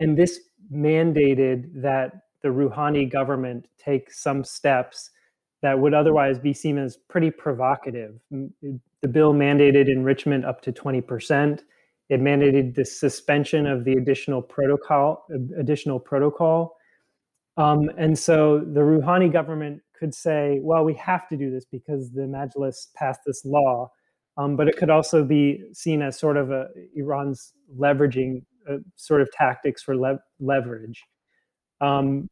And 0.00 0.16
this 0.16 0.40
mandated 0.72 1.82
that 1.82 2.12
the 2.42 2.48
Rouhani 2.48 3.10
government 3.10 3.66
take 3.78 4.12
some 4.12 4.44
steps 4.44 5.10
that 5.62 5.78
would 5.78 5.94
otherwise 5.94 6.38
be 6.38 6.52
seen 6.52 6.76
as 6.76 6.98
pretty 7.08 7.30
provocative. 7.30 8.20
The 8.30 9.08
bill 9.08 9.32
mandated 9.32 9.88
enrichment 9.88 10.44
up 10.44 10.60
to 10.62 10.72
20%. 10.72 11.60
It 12.10 12.20
mandated 12.20 12.74
the 12.74 12.84
suspension 12.84 13.66
of 13.66 13.84
the 13.84 13.94
additional 13.94 14.42
protocol, 14.42 15.26
additional 15.58 15.98
protocol. 15.98 16.76
Um, 17.56 17.90
and 17.96 18.18
so 18.18 18.58
the 18.58 18.80
Rouhani 18.80 19.32
government 19.32 19.80
could 19.98 20.14
say, 20.14 20.58
well, 20.62 20.84
we 20.84 20.94
have 20.94 21.28
to 21.28 21.36
do 21.36 21.50
this 21.50 21.64
because 21.64 22.10
the 22.12 22.22
Majlis 22.22 22.88
passed 22.96 23.20
this 23.26 23.44
law. 23.44 23.90
Um, 24.36 24.56
but 24.56 24.66
it 24.66 24.76
could 24.76 24.90
also 24.90 25.24
be 25.24 25.62
seen 25.72 26.02
as 26.02 26.18
sort 26.18 26.36
of 26.36 26.50
a, 26.50 26.66
Iran's 26.96 27.52
leveraging 27.78 28.42
uh, 28.68 28.78
sort 28.96 29.20
of 29.20 29.30
tactics 29.30 29.82
for 29.82 29.96
le- 29.96 30.18
leverage. 30.40 31.04
Um, 31.80 32.28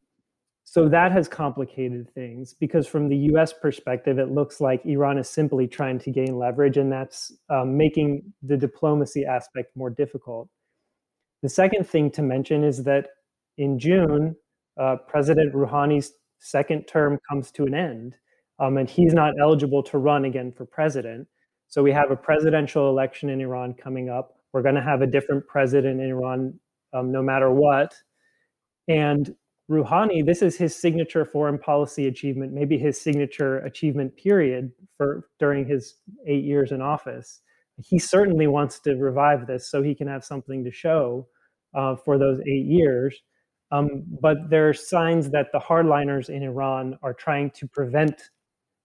so 0.64 0.88
that 0.88 1.12
has 1.12 1.29
complicated 1.29 2.09
things 2.14 2.55
because, 2.55 2.87
from 2.87 3.09
the 3.09 3.17
US 3.35 3.52
perspective, 3.52 4.19
it 4.19 4.31
looks 4.31 4.61
like 4.61 4.85
Iran 4.87 5.19
is 5.19 5.29
simply 5.29 5.69
trying 5.69 5.99
to 6.00 6.11
gain 6.11 6.38
leverage, 6.38 6.76
and 6.76 6.91
that's 6.91 7.31
um, 7.50 7.76
making 7.76 8.33
the 8.43 8.57
diplomacy 8.57 9.25
aspect 9.25 9.76
more 9.76 9.91
difficult. 9.91 10.49
The 11.43 11.49
second 11.49 11.87
thing 11.87 12.11
to 12.12 12.23
mention 12.23 12.64
is 12.64 12.85
that 12.85 13.09
in 13.59 13.79
June, 13.79 14.37
uh, 14.81 14.97
President 15.09 15.55
Rouhani's 15.55 16.12
second 16.38 16.85
term 16.87 17.19
comes 17.29 17.50
to 17.52 17.64
an 17.64 17.75
end, 17.75 18.14
um, 18.59 18.76
and 18.76 18.88
he's 18.88 19.14
not 19.14 19.35
eligible 19.41 19.83
to 19.85 19.99
run 19.99 20.25
again 20.25 20.52
for 20.52 20.64
president. 20.64 21.29
So 21.69 21.83
we 21.83 21.93
have 21.93 22.11
a 22.11 22.17
presidential 22.17 22.88
election 22.91 23.31
in 23.31 23.41
Iran 23.41 23.75
coming 23.75 24.11
up. 24.11 24.35
We're 24.52 24.62
going 24.62 24.75
to 24.75 24.83
have 24.83 25.00
a 25.00 25.07
different 25.07 25.47
president 25.47 26.00
in 26.00 26.09
Iran 26.09 26.59
um, 26.93 27.11
no 27.11 27.23
matter 27.23 27.50
what. 27.50 27.95
And 28.88 29.35
Rouhani, 29.71 30.25
this 30.26 30.43
is 30.43 30.57
his 30.57 30.76
signature 30.76 31.25
foreign 31.25 31.59
policy 31.59 32.07
achievement, 32.07 32.52
maybe 32.52 32.76
his 32.76 33.00
signature 33.00 33.59
achievement 33.59 34.17
period 34.17 34.73
for 34.97 35.29
during 35.38 35.67
his 35.67 35.95
eight 36.26 36.45
years 36.45 36.73
in 36.73 36.83
office. 36.83 37.41
He 37.79 37.99
certainly 37.99 38.47
wants 38.47 38.81
to 38.81 38.95
revive 38.97 39.47
this 39.47 39.71
so 39.71 39.83
he 39.83 39.95
can 39.95 40.09
have 40.09 40.25
something 40.25 40.64
to 40.64 40.71
show 40.71 41.29
uh, 41.75 41.97
for 41.97 42.19
those 42.19 42.41
eight 42.41 42.67
years. 42.67 43.19
Um, 43.73 44.05
but 44.21 44.50
there 44.50 44.69
are 44.69 44.75
signs 44.75 45.31
that 45.31 45.47
the 45.52 45.59
hardliners 45.59 46.29
in 46.29 46.43
Iran 46.43 46.99
are 47.02 47.14
trying 47.14 47.50
to 47.52 47.67
prevent 47.67 48.31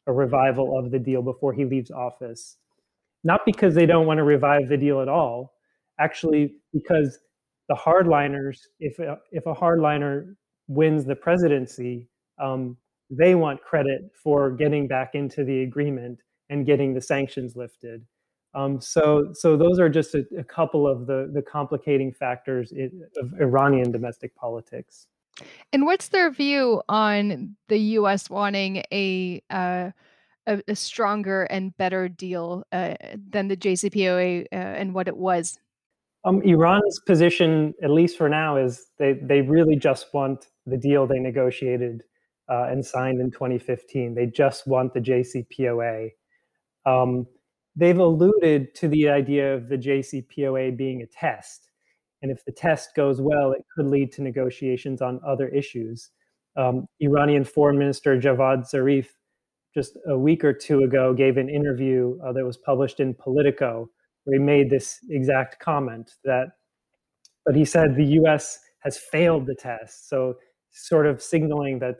a 0.07 0.13
revival 0.13 0.79
of 0.79 0.91
the 0.91 0.97
deal 0.97 1.21
before 1.21 1.53
he 1.53 1.65
leaves 1.65 1.91
office. 1.91 2.57
Not 3.25 3.41
because 3.45 3.75
they 3.75 3.85
don't 3.85 4.07
want 4.07 4.19
to 4.19 4.23
revive 4.23 4.69
the 4.69 4.77
deal 4.77 5.01
at 5.01 5.09
all, 5.09 5.53
actually, 5.99 6.55
because 6.71 7.19
the 7.67 7.75
hardliners, 7.75 8.59
if 8.79 8.97
a, 8.99 9.17
if 9.31 9.45
a 9.45 9.53
hardliner 9.53 10.35
wins 10.69 11.03
the 11.03 11.15
presidency, 11.15 12.07
um, 12.41 12.77
they 13.09 13.35
want 13.35 13.61
credit 13.61 14.09
for 14.23 14.51
getting 14.51 14.87
back 14.87 15.15
into 15.15 15.43
the 15.43 15.63
agreement 15.63 16.19
and 16.49 16.65
getting 16.65 16.93
the 16.93 17.01
sanctions 17.01 17.57
lifted. 17.57 18.05
Um, 18.53 18.81
so, 18.81 19.29
so 19.33 19.55
those 19.55 19.79
are 19.79 19.89
just 19.89 20.15
a, 20.15 20.23
a, 20.37 20.43
couple 20.43 20.87
of 20.87 21.05
the, 21.05 21.29
the 21.33 21.41
complicating 21.41 22.11
factors 22.11 22.71
in, 22.71 23.03
of 23.17 23.33
Iranian 23.39 23.91
domestic 23.91 24.35
politics. 24.35 25.07
And 25.71 25.85
what's 25.85 26.07
their 26.07 26.31
view 26.31 26.81
on 26.89 27.55
the 27.67 27.77
U.S. 27.77 28.29
wanting 28.29 28.83
a 28.91 29.41
uh, 29.49 29.91
a, 30.47 30.61
a, 30.67 30.75
stronger 30.75 31.43
and 31.43 31.75
better 31.77 32.07
deal 32.07 32.63
uh, 32.71 32.95
than 33.29 33.49
the 33.49 33.57
JCPOA 33.57 34.45
uh, 34.51 34.55
and 34.55 34.93
what 34.93 35.07
it 35.07 35.17
was? 35.17 35.59
Um, 36.25 36.41
Iran's 36.41 36.99
position, 37.05 37.73
at 37.83 37.91
least 37.91 38.17
for 38.17 38.29
now, 38.29 38.57
is 38.57 38.87
they 38.97 39.13
they 39.21 39.41
really 39.41 39.75
just 39.75 40.07
want 40.13 40.47
the 40.65 40.77
deal 40.77 41.05
they 41.05 41.19
negotiated 41.19 42.03
uh, 42.49 42.67
and 42.69 42.85
signed 42.85 43.21
in 43.21 43.31
2015. 43.31 44.15
They 44.15 44.25
just 44.25 44.67
want 44.67 44.93
the 44.93 44.99
JCPOA. 44.99 46.11
Um, 46.85 47.27
they've 47.77 47.99
alluded 47.99 48.73
to 48.73 48.87
the 48.87 49.07
idea 49.07 49.53
of 49.53 49.69
the 49.69 49.77
JCPOA 49.77 50.75
being 50.75 51.03
a 51.03 51.05
test. 51.05 51.69
And 52.23 52.31
if 52.31 52.43
the 52.43 52.51
test 52.51 52.95
goes 52.95 53.21
well, 53.21 53.51
it 53.51 53.61
could 53.75 53.85
lead 53.85 54.11
to 54.13 54.23
negotiations 54.23 55.01
on 55.01 55.21
other 55.25 55.47
issues. 55.49 56.09
Um, 56.57 56.87
Iranian 56.99 57.45
Foreign 57.45 57.77
Minister 57.77 58.19
Javad 58.19 58.67
Zarif, 58.73 59.05
just 59.75 59.95
a 60.07 60.17
week 60.17 60.43
or 60.43 60.53
two 60.53 60.79
ago, 60.79 61.13
gave 61.13 61.37
an 61.37 61.49
interview 61.49 62.17
uh, 62.25 62.33
that 62.33 62.43
was 62.43 62.57
published 62.57 62.99
in 62.99 63.13
Politico, 63.13 63.87
where 64.23 64.39
he 64.39 64.43
made 64.43 64.71
this 64.71 64.97
exact 65.11 65.59
comment 65.59 66.13
that, 66.25 66.47
but 67.45 67.55
he 67.55 67.63
said 67.63 67.95
the 67.95 68.17
US 68.23 68.59
has 68.79 68.97
failed 68.97 69.45
the 69.45 69.55
test. 69.55 70.09
So, 70.09 70.33
sort 70.71 71.05
of 71.05 71.21
signaling 71.21 71.79
that 71.79 71.97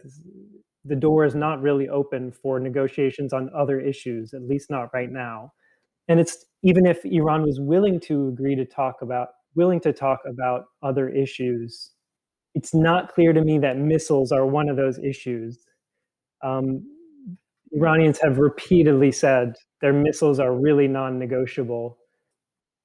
the 0.86 0.96
door 0.96 1.26
is 1.26 1.36
not 1.36 1.62
really 1.62 1.88
open 1.90 2.32
for 2.32 2.60
negotiations 2.60 3.34
on 3.34 3.50
other 3.56 3.80
issues, 3.80 4.34
at 4.34 4.42
least 4.42 4.72
not 4.72 4.90
right 4.94 5.12
now 5.12 5.52
and 6.08 6.20
it's 6.20 6.46
even 6.64 6.86
if 6.86 7.06
Iran 7.06 7.44
was 7.44 7.60
willing 7.60 8.00
to 8.02 8.30
agree 8.30 8.56
to 8.56 8.66
talk 8.66 9.02
about 9.02 9.30
willing 9.56 9.80
to 9.82 9.92
talk 9.92 10.20
about 10.28 10.66
other 10.84 11.10
issues, 11.10 11.92
it's 12.54 12.74
not 12.74 13.14
clear 13.14 13.34
to 13.34 13.42
me 13.42 13.58
that 13.60 13.78
missiles 13.78 14.32
are 14.32 14.46
one 14.46 14.70
of 14.70 14.78
those 14.78 15.00
issues. 15.00 15.66
Um, 16.44 16.84
Iranians 17.72 18.20
have 18.22 18.38
repeatedly 18.38 19.12
said 19.12 19.56
their 19.82 19.94
missiles 19.94 20.40
are 20.40 20.56
really 20.56 20.88
non-negotiable, 20.88 21.98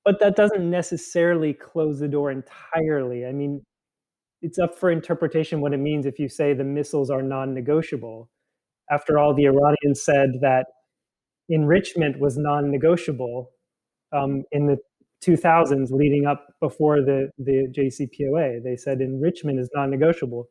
but 0.05 0.19
that 0.21 0.35
doesn't 0.35 0.69
necessarily 0.69 1.53
close 1.53 2.01
the 2.01 2.09
door 2.09 2.31
entirely. 2.31 3.27
I 3.27 3.33
mean, 3.33 3.63
it's 4.41 4.59
up 4.59 4.77
for 4.77 4.91
interpretation 4.91 5.61
what 5.61 5.73
it 5.73 5.79
means 5.79 6.05
if 6.05 6.19
you 6.19 6.29
say 6.29 6.53
the 6.53 6.65
missiles 6.65 7.11
are 7.11 7.23
non-negotiable. 7.23 8.29
After 8.91 9.19
all, 9.19 9.35
the 9.35 9.45
Iranians 9.45 10.03
said 10.03 10.31
that 10.41 10.67
enrichment 11.53 12.19
was 12.19 12.37
non-negotiable 12.37 13.51
um, 14.13 14.43
in 14.53 14.67
the 14.67 14.79
2000s 15.25 15.91
leading 15.91 16.27
up 16.27 16.47
before 16.61 17.01
the, 17.01 17.31
the 17.39 17.69
JCPOA. 17.77 18.63
They 18.63 18.77
said 18.77 19.01
enrichment 19.01 19.61
is 19.61 19.71
non-negotiable. 19.75 20.49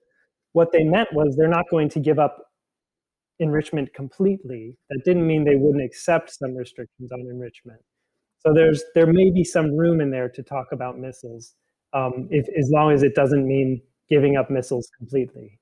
What 0.53 0.71
they 0.71 0.83
meant 0.83 1.09
was 1.13 1.35
they're 1.35 1.47
not 1.47 1.65
going 1.69 1.89
to 1.89 1.99
give 1.99 2.19
up 2.19 2.37
enrichment 3.39 3.93
completely. 3.93 4.77
That 4.89 5.01
didn't 5.03 5.25
mean 5.25 5.43
they 5.43 5.55
wouldn't 5.55 5.83
accept 5.83 6.31
some 6.31 6.55
restrictions 6.55 7.11
on 7.11 7.21
enrichment. 7.21 7.81
So 8.39 8.53
there's 8.53 8.83
there 8.95 9.07
may 9.07 9.29
be 9.29 9.43
some 9.43 9.75
room 9.75 10.01
in 10.01 10.09
there 10.09 10.29
to 10.29 10.43
talk 10.43 10.67
about 10.71 10.97
missiles, 10.97 11.53
um, 11.93 12.27
if, 12.31 12.47
as 12.57 12.69
long 12.71 12.91
as 12.91 13.03
it 13.03 13.13
doesn't 13.13 13.47
mean 13.47 13.81
giving 14.09 14.35
up 14.35 14.49
missiles 14.49 14.89
completely. 14.97 15.59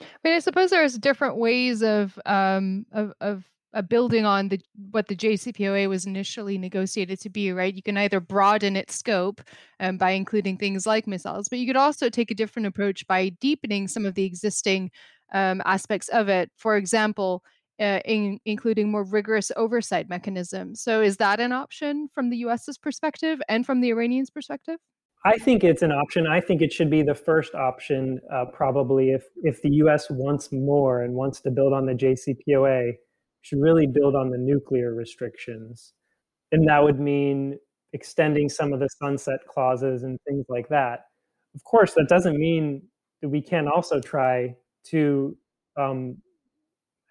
I 0.00 0.06
mean, 0.24 0.34
I 0.34 0.38
suppose 0.38 0.70
there's 0.70 0.96
different 0.96 1.36
ways 1.36 1.82
of 1.82 2.18
um, 2.24 2.86
of, 2.92 3.12
of 3.20 3.44
uh, 3.74 3.82
building 3.82 4.24
on 4.24 4.48
the 4.48 4.60
what 4.90 5.08
the 5.08 5.16
JCPOA 5.16 5.88
was 5.88 6.06
initially 6.06 6.58
negotiated 6.58 7.20
to 7.20 7.30
be, 7.30 7.52
right? 7.52 7.74
You 7.74 7.82
can 7.82 7.98
either 7.98 8.20
broaden 8.20 8.76
its 8.76 8.96
scope 8.96 9.42
um, 9.80 9.98
by 9.98 10.12
including 10.12 10.56
things 10.56 10.86
like 10.86 11.06
missiles, 11.06 11.48
but 11.48 11.58
you 11.58 11.66
could 11.66 11.76
also 11.76 12.08
take 12.08 12.30
a 12.30 12.34
different 12.34 12.66
approach 12.66 13.06
by 13.06 13.30
deepening 13.40 13.88
some 13.88 14.06
of 14.06 14.14
the 14.14 14.24
existing 14.24 14.90
um, 15.34 15.60
aspects 15.64 16.08
of 16.08 16.28
it. 16.28 16.50
For 16.56 16.76
example, 16.76 17.42
uh, 17.80 18.00
in, 18.04 18.40
including 18.44 18.90
more 18.90 19.04
rigorous 19.04 19.52
oversight 19.56 20.08
mechanisms. 20.08 20.82
So, 20.82 21.00
is 21.00 21.18
that 21.18 21.38
an 21.38 21.52
option 21.52 22.08
from 22.14 22.30
the 22.30 22.38
U.S.'s 22.38 22.78
perspective 22.78 23.40
and 23.48 23.64
from 23.64 23.80
the 23.80 23.90
Iranians' 23.90 24.30
perspective? 24.30 24.78
I 25.24 25.36
think 25.36 25.64
it's 25.64 25.82
an 25.82 25.92
option. 25.92 26.26
I 26.26 26.40
think 26.40 26.62
it 26.62 26.72
should 26.72 26.90
be 26.90 27.02
the 27.02 27.14
first 27.14 27.54
option, 27.54 28.20
uh, 28.32 28.46
probably 28.52 29.10
if 29.10 29.24
if 29.42 29.60
the 29.62 29.70
U.S. 29.70 30.08
wants 30.10 30.50
more 30.52 31.02
and 31.02 31.14
wants 31.14 31.40
to 31.42 31.50
build 31.50 31.72
on 31.72 31.86
the 31.86 31.92
JCPOA 31.92 32.92
should 33.48 33.60
really 33.60 33.86
build 33.86 34.14
on 34.14 34.28
the 34.28 34.36
nuclear 34.36 34.94
restrictions. 34.94 35.94
And 36.52 36.68
that 36.68 36.82
would 36.82 37.00
mean 37.00 37.58
extending 37.94 38.48
some 38.50 38.74
of 38.74 38.80
the 38.80 38.88
sunset 39.00 39.40
clauses 39.48 40.02
and 40.02 40.18
things 40.28 40.44
like 40.50 40.68
that. 40.68 41.06
Of 41.54 41.64
course, 41.64 41.94
that 41.94 42.08
doesn't 42.08 42.36
mean 42.36 42.82
that 43.22 43.30
we 43.30 43.40
can 43.40 43.66
also 43.66 44.00
try 44.00 44.54
to 44.90 45.36
um, 45.78 46.18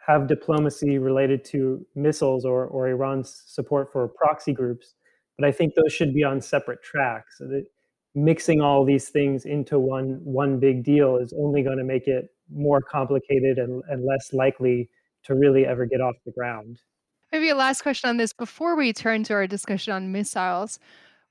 have 0.05 0.27
diplomacy 0.27 0.99
related 0.99 1.43
to 1.45 1.83
missiles 1.95 2.45
or, 2.45 2.65
or 2.65 2.87
Iran's 2.87 3.43
support 3.47 3.91
for 3.91 4.07
proxy 4.07 4.53
groups. 4.53 4.93
But 5.39 5.47
I 5.47 5.51
think 5.51 5.73
those 5.73 5.91
should 5.91 6.13
be 6.13 6.23
on 6.23 6.39
separate 6.39 6.83
tracks. 6.83 7.39
So 7.39 7.61
mixing 8.13 8.61
all 8.61 8.85
these 8.85 9.09
things 9.09 9.45
into 9.45 9.79
one 9.79 10.19
one 10.23 10.59
big 10.59 10.83
deal 10.83 11.17
is 11.17 11.33
only 11.37 11.63
going 11.63 11.77
to 11.77 11.83
make 11.83 12.07
it 12.07 12.29
more 12.53 12.79
complicated 12.81 13.57
and, 13.57 13.83
and 13.89 14.05
less 14.05 14.33
likely 14.33 14.89
to 15.27 15.35
really 15.35 15.65
ever 15.65 15.85
get 15.85 16.01
off 16.01 16.15
the 16.25 16.31
ground. 16.31 16.79
Maybe 17.31 17.49
a 17.49 17.55
last 17.55 17.81
question 17.81 18.09
on 18.09 18.17
this 18.17 18.33
before 18.33 18.75
we 18.75 18.93
turn 18.93 19.23
to 19.25 19.33
our 19.33 19.47
discussion 19.47 19.93
on 19.93 20.11
missiles. 20.11 20.79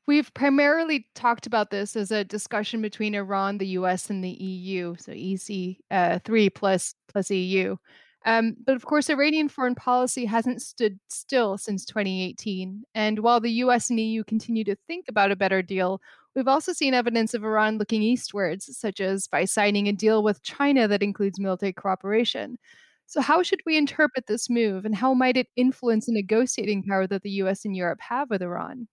We've 0.07 0.33
primarily 0.35 1.07
talked 1.15 1.47
about 1.47 1.71
this 1.71 1.97
as 1.97 2.13
a 2.13 2.23
discussion 2.23 2.81
between 2.81 3.15
Iran, 3.15 3.59
the 3.59 3.67
U.S., 3.69 4.09
and 4.09 4.23
the 4.23 4.31
EU, 4.31 4.95
so 4.99 5.13
EC 5.13 5.79
uh, 5.91 6.21
three 6.25 6.49
plus 6.49 6.95
plus 7.09 7.31
EU. 7.31 7.77
Um, 8.25 8.57
but 8.65 8.77
of 8.77 8.85
course, 8.85 9.09
Iranian 9.09 9.49
foreign 9.49 9.77
policy 9.77 10.25
hasn't 10.25 10.61
stood 10.61 10.99
still 11.09 11.57
since 11.57 11.85
2018. 11.85 12.83
And 12.95 13.21
while 13.21 13.41
the 13.41 13.53
US 13.63 13.89
and 13.89 13.99
EU 13.99 14.25
continue 14.25 14.65
to 14.65 14.77
think 14.87 15.07
about 15.09 15.31
a 15.31 15.37
better 15.37 15.63
deal, 15.63 16.01
we've 16.35 16.49
also 16.49 16.73
seen 16.73 16.93
evidence 16.93 17.35
of 17.35 17.45
Iran 17.45 17.79
looking 17.79 18.03
eastwards, 18.03 18.77
such 18.77 19.01
as 19.01 19.29
by 19.29 19.45
signing 19.45 19.89
a 19.89 19.93
deal 19.93 20.23
with 20.25 20.43
China 20.43 20.89
that 20.89 21.05
includes 21.05 21.39
military 21.39 21.73
cooperation. 21.73 22.59
So, 23.07 23.21
how 23.21 23.43
should 23.43 23.61
we 23.65 23.77
interpret 23.77 24.27
this 24.27 24.51
move, 24.51 24.85
and 24.85 24.95
how 24.95 25.15
might 25.15 25.37
it 25.37 25.47
influence 25.57 26.07
the 26.07 26.13
negotiating 26.13 26.83
power 26.83 27.07
that 27.07 27.23
the 27.23 27.31
US 27.43 27.65
and 27.65 27.75
Europe 27.77 28.01
have 28.09 28.31
with 28.31 28.43
Iran? 28.43 28.89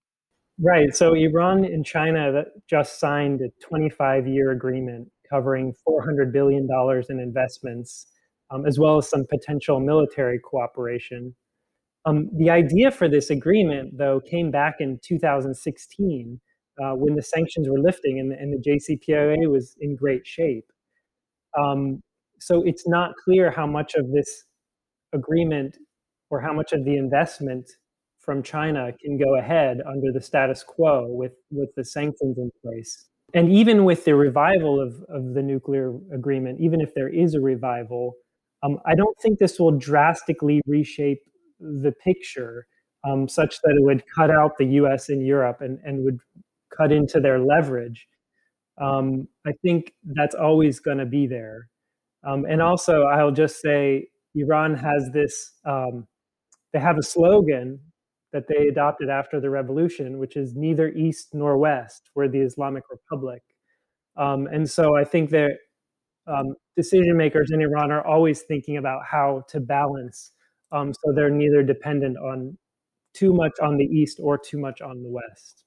Right. 0.59 0.95
So, 0.95 1.13
Iran 1.13 1.65
and 1.65 1.85
China 1.85 2.43
just 2.69 2.99
signed 2.99 3.41
a 3.41 3.49
25 3.65 4.27
year 4.27 4.51
agreement 4.51 5.09
covering 5.29 5.73
$400 5.87 6.31
billion 6.31 6.67
in 7.09 7.19
investments, 7.19 8.05
um, 8.51 8.65
as 8.67 8.77
well 8.77 8.97
as 8.97 9.09
some 9.09 9.25
potential 9.29 9.79
military 9.79 10.39
cooperation. 10.39 11.35
Um, 12.05 12.29
the 12.37 12.49
idea 12.49 12.91
for 12.91 13.07
this 13.07 13.29
agreement, 13.29 13.97
though, 13.97 14.19
came 14.19 14.51
back 14.51 14.75
in 14.79 14.99
2016 15.03 16.39
uh, 16.83 16.91
when 16.91 17.15
the 17.15 17.21
sanctions 17.23 17.67
were 17.69 17.79
lifting 17.79 18.19
and 18.19 18.31
the, 18.31 18.35
and 18.35 18.53
the 18.53 18.69
JCPOA 18.69 19.49
was 19.49 19.75
in 19.79 19.95
great 19.95 20.27
shape. 20.27 20.65
Um, 21.57 22.01
so 22.43 22.63
it's 22.63 22.87
not 22.87 23.15
clear 23.23 23.49
how 23.51 23.65
much 23.65 23.95
of 23.95 24.11
this 24.11 24.43
agreement 25.13 25.77
or 26.29 26.41
how 26.41 26.53
much 26.53 26.73
of 26.73 26.83
the 26.83 26.97
investment 26.97 27.69
from 28.19 28.41
China 28.41 28.91
can 29.03 29.17
go 29.17 29.37
ahead 29.37 29.79
under 29.85 30.11
the 30.11 30.21
status 30.21 30.63
quo 30.63 31.07
with, 31.07 31.33
with 31.51 31.69
the 31.75 31.83
sanctions 31.83 32.37
in 32.37 32.49
place. 32.63 33.09
And 33.33 33.51
even 33.51 33.85
with 33.85 34.05
the 34.05 34.15
revival 34.15 34.79
of, 34.79 35.03
of 35.09 35.33
the 35.33 35.41
nuclear 35.41 35.93
agreement, 36.13 36.59
even 36.61 36.81
if 36.81 36.93
there 36.93 37.09
is 37.09 37.33
a 37.33 37.41
revival, 37.41 38.13
um, 38.61 38.79
I 38.85 38.95
don't 38.95 39.17
think 39.21 39.39
this 39.39 39.59
will 39.59 39.77
drastically 39.77 40.61
reshape 40.65 41.19
the 41.59 41.93
picture 42.03 42.67
um, 43.05 43.27
such 43.27 43.59
that 43.63 43.71
it 43.71 43.83
would 43.83 44.03
cut 44.15 44.31
out 44.31 44.57
the 44.57 44.65
US 44.65 45.09
and 45.09 45.25
Europe 45.25 45.61
and, 45.61 45.79
and 45.83 46.03
would 46.03 46.19
cut 46.75 46.91
into 46.91 47.19
their 47.19 47.39
leverage. 47.39 48.07
Um, 48.81 49.27
I 49.45 49.51
think 49.61 49.93
that's 50.03 50.35
always 50.35 50.79
going 50.79 50.97
to 50.97 51.05
be 51.05 51.27
there. 51.27 51.67
Um, 52.23 52.45
and 52.45 52.61
also, 52.61 53.03
I'll 53.03 53.31
just 53.31 53.61
say 53.61 54.07
Iran 54.35 54.75
has 54.75 55.09
this, 55.13 55.51
um, 55.65 56.07
they 56.71 56.79
have 56.79 56.97
a 56.97 57.03
slogan 57.03 57.79
that 58.31 58.47
they 58.47 58.67
adopted 58.67 59.09
after 59.09 59.39
the 59.39 59.49
revolution, 59.49 60.17
which 60.17 60.35
is 60.37 60.55
neither 60.55 60.89
East 60.89 61.29
nor 61.33 61.57
West. 61.57 62.09
We're 62.15 62.27
the 62.27 62.39
Islamic 62.39 62.83
Republic. 62.89 63.43
Um, 64.17 64.47
and 64.47 64.69
so 64.69 64.97
I 64.97 65.03
think 65.03 65.29
that 65.31 65.51
um, 66.27 66.55
decision 66.75 67.17
makers 67.17 67.51
in 67.51 67.61
Iran 67.61 67.91
are 67.91 68.05
always 68.05 68.41
thinking 68.41 68.77
about 68.77 69.01
how 69.05 69.43
to 69.49 69.59
balance 69.59 70.31
um, 70.73 70.91
so 70.91 71.13
they're 71.13 71.29
neither 71.29 71.61
dependent 71.61 72.17
on 72.17 72.57
too 73.13 73.31
much 73.31 73.51
on 73.61 73.77
the 73.77 73.85
East 73.85 74.19
or 74.21 74.37
too 74.39 74.57
much 74.57 74.81
on 74.81 75.03
the 75.03 75.09
West. 75.09 75.62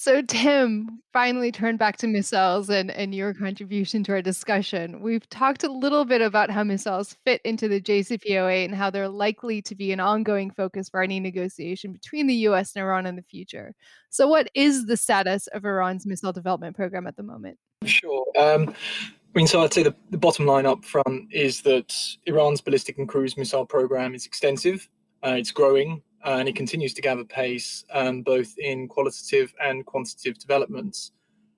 So, 0.00 0.22
Tim, 0.22 1.02
finally 1.12 1.52
turn 1.52 1.76
back 1.76 1.98
to 1.98 2.06
missiles 2.06 2.70
and, 2.70 2.90
and 2.90 3.14
your 3.14 3.34
contribution 3.34 4.02
to 4.04 4.12
our 4.12 4.22
discussion. 4.22 5.02
We've 5.02 5.28
talked 5.28 5.62
a 5.62 5.70
little 5.70 6.06
bit 6.06 6.22
about 6.22 6.50
how 6.50 6.64
missiles 6.64 7.18
fit 7.26 7.42
into 7.44 7.68
the 7.68 7.82
JCPOA 7.82 8.64
and 8.64 8.74
how 8.74 8.88
they're 8.88 9.10
likely 9.10 9.60
to 9.60 9.74
be 9.74 9.92
an 9.92 10.00
ongoing 10.00 10.52
focus 10.52 10.88
for 10.88 11.02
any 11.02 11.20
negotiation 11.20 11.92
between 11.92 12.28
the 12.28 12.34
US 12.46 12.74
and 12.74 12.82
Iran 12.82 13.04
in 13.04 13.14
the 13.14 13.22
future. 13.22 13.74
So, 14.08 14.26
what 14.26 14.48
is 14.54 14.86
the 14.86 14.96
status 14.96 15.48
of 15.48 15.66
Iran's 15.66 16.06
missile 16.06 16.32
development 16.32 16.76
program 16.76 17.06
at 17.06 17.18
the 17.18 17.22
moment? 17.22 17.58
Sure. 17.84 18.24
Um, 18.38 18.70
I 18.70 19.38
mean, 19.38 19.46
so 19.46 19.60
I'd 19.60 19.74
say 19.74 19.82
the, 19.82 19.94
the 20.08 20.16
bottom 20.16 20.46
line 20.46 20.64
up 20.64 20.82
front 20.82 21.30
is 21.30 21.60
that 21.60 21.94
Iran's 22.24 22.62
ballistic 22.62 22.96
and 22.96 23.06
cruise 23.06 23.36
missile 23.36 23.66
program 23.66 24.14
is 24.14 24.24
extensive, 24.24 24.88
uh, 25.22 25.34
it's 25.36 25.50
growing, 25.50 26.00
uh, 26.24 26.36
and 26.38 26.48
it 26.48 26.56
continues 26.56 26.94
to 26.94 27.02
gather 27.02 27.24
pace 27.24 27.84
um, 27.92 28.22
both 28.22 28.54
in 28.58 28.88
qualitative 28.88 29.52
and 29.62 29.86
quantitative 29.86 30.38
developments. 30.38 31.12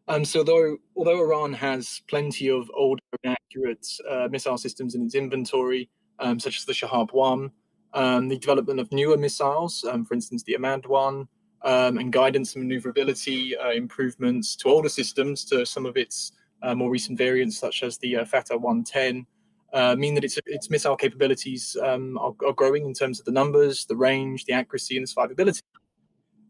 Um, 0.09 0.25
so, 0.25 0.41
although, 0.41 0.77
although 0.97 1.21
Iran 1.21 1.53
has 1.53 2.03
plenty 2.09 2.49
of 2.49 2.71
older 2.75 3.03
and 3.23 3.37
accurate 3.45 3.87
uh, 4.09 4.29
missile 4.31 4.59
systems 4.59 4.95
in 4.95 5.05
its 5.05 5.15
inventory, 5.15 5.89
um, 6.19 6.39
such 6.39 6.59
as 6.59 6.65
the 6.65 6.73
Shahab 6.73 7.13
1, 7.13 7.51
um, 7.95 8.29
the 8.29 8.39
development 8.39 8.81
of 8.81 8.91
newer 8.93 9.17
missiles, 9.17 9.85
um, 9.85 10.05
for 10.05 10.15
instance, 10.15 10.43
the 10.43 10.57
Ahmad 10.57 10.87
1, 10.87 11.29
um, 11.65 11.99
and 11.99 12.13
guidance 12.13 12.55
and 12.55 12.65
maneuverability 12.65 13.57
uh, 13.57 13.71
improvements 13.71 14.57
to 14.57 14.69
older 14.69 14.89
systems, 14.89 15.45
to 15.45 15.65
some 15.65 15.87
of 15.87 15.97
its 15.97 16.33
uh, 16.63 16.75
more 16.75 16.91
recent 16.91 17.19
variants, 17.19 17.59
such 17.59 17.83
as 17.83 17.99
the 17.99 18.17
uh, 18.17 18.25
Fateh 18.25 18.57
110, 18.57 19.27
uh, 19.73 19.97
mean 19.97 20.15
that 20.15 20.25
its, 20.25 20.39
its 20.47 20.69
missile 20.71 20.97
capabilities 20.97 21.77
um, 21.83 22.19
are, 22.19 22.35
are, 22.47 22.53
growing 22.53 22.85
in 22.85 22.93
terms 22.93 23.19
of 23.19 23.25
the 23.25 23.33
numbers, 23.33 23.87
the 23.87 23.97
range, 23.97 24.45
the 24.45 24.53
accuracy, 24.53 24.97
and 24.97 25.07
the 25.07 25.11
survivability. 25.11 25.63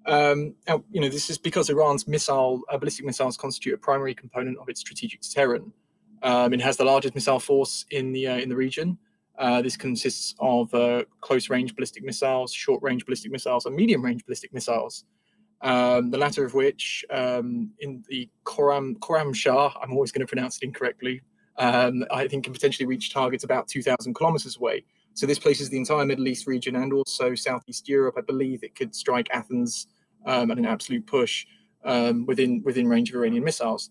Um, 0.06 0.54
now, 0.66 0.82
you 0.90 1.00
know, 1.00 1.08
this 1.08 1.30
is 1.30 1.38
because 1.38 1.70
Iran's 1.70 2.08
missile, 2.08 2.62
uh, 2.68 2.76
ballistic 2.76 3.06
missiles 3.06 3.36
constitute 3.36 3.74
a 3.74 3.78
primary 3.78 4.14
component 4.14 4.58
of 4.58 4.68
its 4.68 4.80
strategic 4.80 5.20
deterrent. 5.20 5.72
Um, 6.22 6.52
it 6.52 6.60
has 6.60 6.76
the 6.76 6.84
largest 6.84 7.14
missile 7.14 7.38
force 7.38 7.84
in 7.90 8.12
the 8.12 8.26
uh, 8.28 8.36
in 8.36 8.48
the 8.48 8.56
region. 8.56 8.98
Uh, 9.38 9.62
this 9.62 9.76
consists 9.76 10.34
of 10.40 10.72
uh, 10.74 11.04
close-range 11.20 11.74
ballistic 11.74 12.04
missiles, 12.04 12.52
short-range 12.52 13.06
ballistic 13.06 13.32
missiles, 13.32 13.66
and 13.66 13.74
medium-range 13.74 14.24
ballistic 14.26 14.52
missiles. 14.52 15.04
Um, 15.62 16.10
the 16.10 16.18
latter 16.18 16.44
of 16.44 16.54
which, 16.54 17.04
um, 17.10 17.70
in 17.80 18.04
the 18.08 18.28
Khorram 18.44 18.98
Khorramshahr, 18.98 19.72
I'm 19.80 19.92
always 19.92 20.12
going 20.12 20.20
to 20.20 20.26
pronounce 20.26 20.58
it 20.58 20.64
incorrectly, 20.64 21.22
um, 21.58 22.04
I 22.10 22.28
think 22.28 22.44
can 22.44 22.52
potentially 22.52 22.86
reach 22.86 23.12
targets 23.12 23.44
about 23.44 23.68
2,000 23.68 24.14
kilometers 24.14 24.56
away. 24.56 24.84
So 25.14 25.26
this 25.26 25.38
places 25.38 25.68
the 25.68 25.76
entire 25.76 26.06
Middle 26.06 26.26
East 26.28 26.46
region 26.46 26.76
and 26.76 26.92
also 26.92 27.34
Southeast 27.34 27.88
Europe. 27.88 28.14
I 28.16 28.22
believe 28.22 28.64
it 28.64 28.74
could 28.74 28.94
strike 28.94 29.28
Athens 29.30 29.88
um, 30.24 30.50
at 30.50 30.58
an 30.58 30.66
absolute 30.66 31.06
push 31.06 31.46
um, 31.84 32.24
within 32.26 32.62
within 32.64 32.88
range 32.88 33.10
of 33.10 33.16
Iranian 33.16 33.44
missiles. 33.44 33.90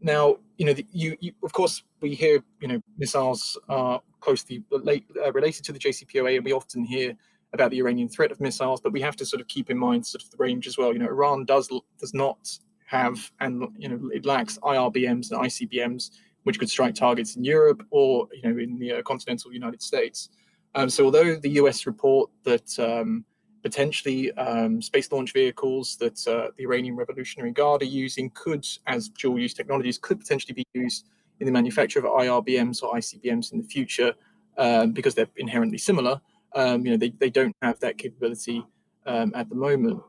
Now, 0.00 0.36
you 0.56 0.66
know, 0.66 0.72
the, 0.72 0.86
you, 0.92 1.16
you, 1.20 1.32
of 1.42 1.52
course 1.52 1.82
we 2.00 2.14
hear 2.14 2.42
you 2.60 2.68
know 2.68 2.80
missiles 2.96 3.58
are 3.68 4.00
closely 4.20 4.64
uh, 4.72 5.32
related 5.32 5.64
to 5.64 5.72
the 5.72 5.78
JCPOA, 5.78 6.36
and 6.36 6.44
we 6.44 6.52
often 6.52 6.84
hear 6.84 7.14
about 7.52 7.70
the 7.70 7.78
Iranian 7.78 8.08
threat 8.08 8.32
of 8.32 8.40
missiles, 8.40 8.80
but 8.80 8.92
we 8.92 9.00
have 9.00 9.16
to 9.16 9.26
sort 9.26 9.40
of 9.40 9.48
keep 9.48 9.70
in 9.70 9.78
mind 9.78 10.06
sort 10.06 10.22
of 10.22 10.30
the 10.30 10.36
range 10.38 10.66
as 10.66 10.78
well. 10.78 10.92
You 10.92 10.98
know, 10.98 11.06
Iran 11.06 11.44
does 11.44 11.70
does 11.98 12.14
not 12.14 12.58
have 12.86 13.32
and 13.40 13.66
you 13.78 13.88
know 13.88 14.10
it 14.12 14.26
lacks 14.26 14.58
IRBMs 14.62 15.30
and 15.30 15.40
ICBMs 15.40 16.10
which 16.44 16.58
could 16.58 16.70
strike 16.70 16.94
targets 16.94 17.36
in 17.36 17.44
Europe 17.44 17.82
or 17.90 18.28
you 18.32 18.42
know 18.42 18.58
in 18.58 18.78
the 18.78 18.92
uh, 18.92 19.02
continental 19.02 19.52
United 19.52 19.82
States. 19.82 20.28
Um, 20.74 20.88
so 20.88 21.04
although 21.04 21.36
the 21.36 21.50
US 21.50 21.86
report 21.86 22.30
that 22.44 22.78
um, 22.78 23.24
potentially 23.62 24.32
um, 24.32 24.80
space 24.82 25.10
launch 25.10 25.32
vehicles 25.32 25.96
that 25.96 26.26
uh, 26.28 26.50
the 26.56 26.64
Iranian 26.64 26.96
Revolutionary 26.96 27.52
Guard 27.52 27.82
are 27.82 27.86
using 27.86 28.30
could, 28.30 28.66
as 28.86 29.08
dual 29.08 29.38
use 29.38 29.54
technologies, 29.54 29.98
could 29.98 30.20
potentially 30.20 30.54
be 30.54 30.66
used 30.74 31.08
in 31.40 31.46
the 31.46 31.52
manufacture 31.52 31.98
of 31.98 32.04
IRBMs 32.04 32.82
or 32.82 32.94
ICBMs 32.94 33.52
in 33.52 33.58
the 33.58 33.64
future 33.66 34.12
um, 34.58 34.92
because 34.92 35.14
they're 35.14 35.28
inherently 35.36 35.78
similar. 35.78 36.20
Um, 36.54 36.84
you 36.84 36.92
know, 36.92 36.96
they, 36.96 37.10
they 37.10 37.30
don't 37.30 37.56
have 37.62 37.80
that 37.80 37.98
capability 37.98 38.64
um, 39.06 39.32
at 39.34 39.48
the 39.48 39.54
moment. 39.54 40.00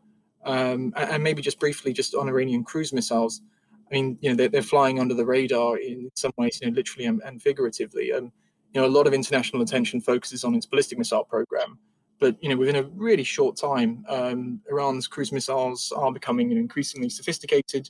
and 0.46 1.24
maybe 1.24 1.42
just 1.42 1.60
briefly, 1.60 1.94
just 1.94 2.14
on 2.14 2.28
Iranian 2.28 2.64
cruise 2.64 2.92
missiles, 2.92 3.42
I 3.90 3.94
mean, 3.94 4.18
you 4.22 4.30
know, 4.30 4.36
they're, 4.36 4.50
they're 4.50 4.62
flying 4.62 5.00
under 5.00 5.14
the 5.14 5.26
radar 5.26 5.78
in 5.78 6.10
some 6.16 6.32
ways, 6.38 6.60
you 6.62 6.70
know, 6.70 6.76
literally 6.76 7.06
and, 7.06 7.22
and 7.24 7.42
figuratively. 7.42 8.12
And 8.12 8.32
you 8.74 8.82
know, 8.82 8.88
a 8.88 8.90
lot 8.90 9.08
of 9.08 9.14
international 9.14 9.62
attention 9.62 10.02
focuses 10.02 10.44
on 10.44 10.56
its 10.56 10.66
ballistic 10.66 10.98
missile 10.98 11.24
program. 11.24 11.78
But 12.20 12.42
you 12.42 12.50
know, 12.50 12.58
within 12.58 12.78
a 12.78 12.84
really 12.84 13.24
short 13.24 13.58
time, 13.58 14.06
um, 14.10 14.62
Iran's 14.70 15.08
cruise 15.08 15.32
missiles 15.32 15.92
are 15.96 16.12
becoming 16.12 16.52
increasingly 16.52 17.10
sophisticated. 17.10 17.90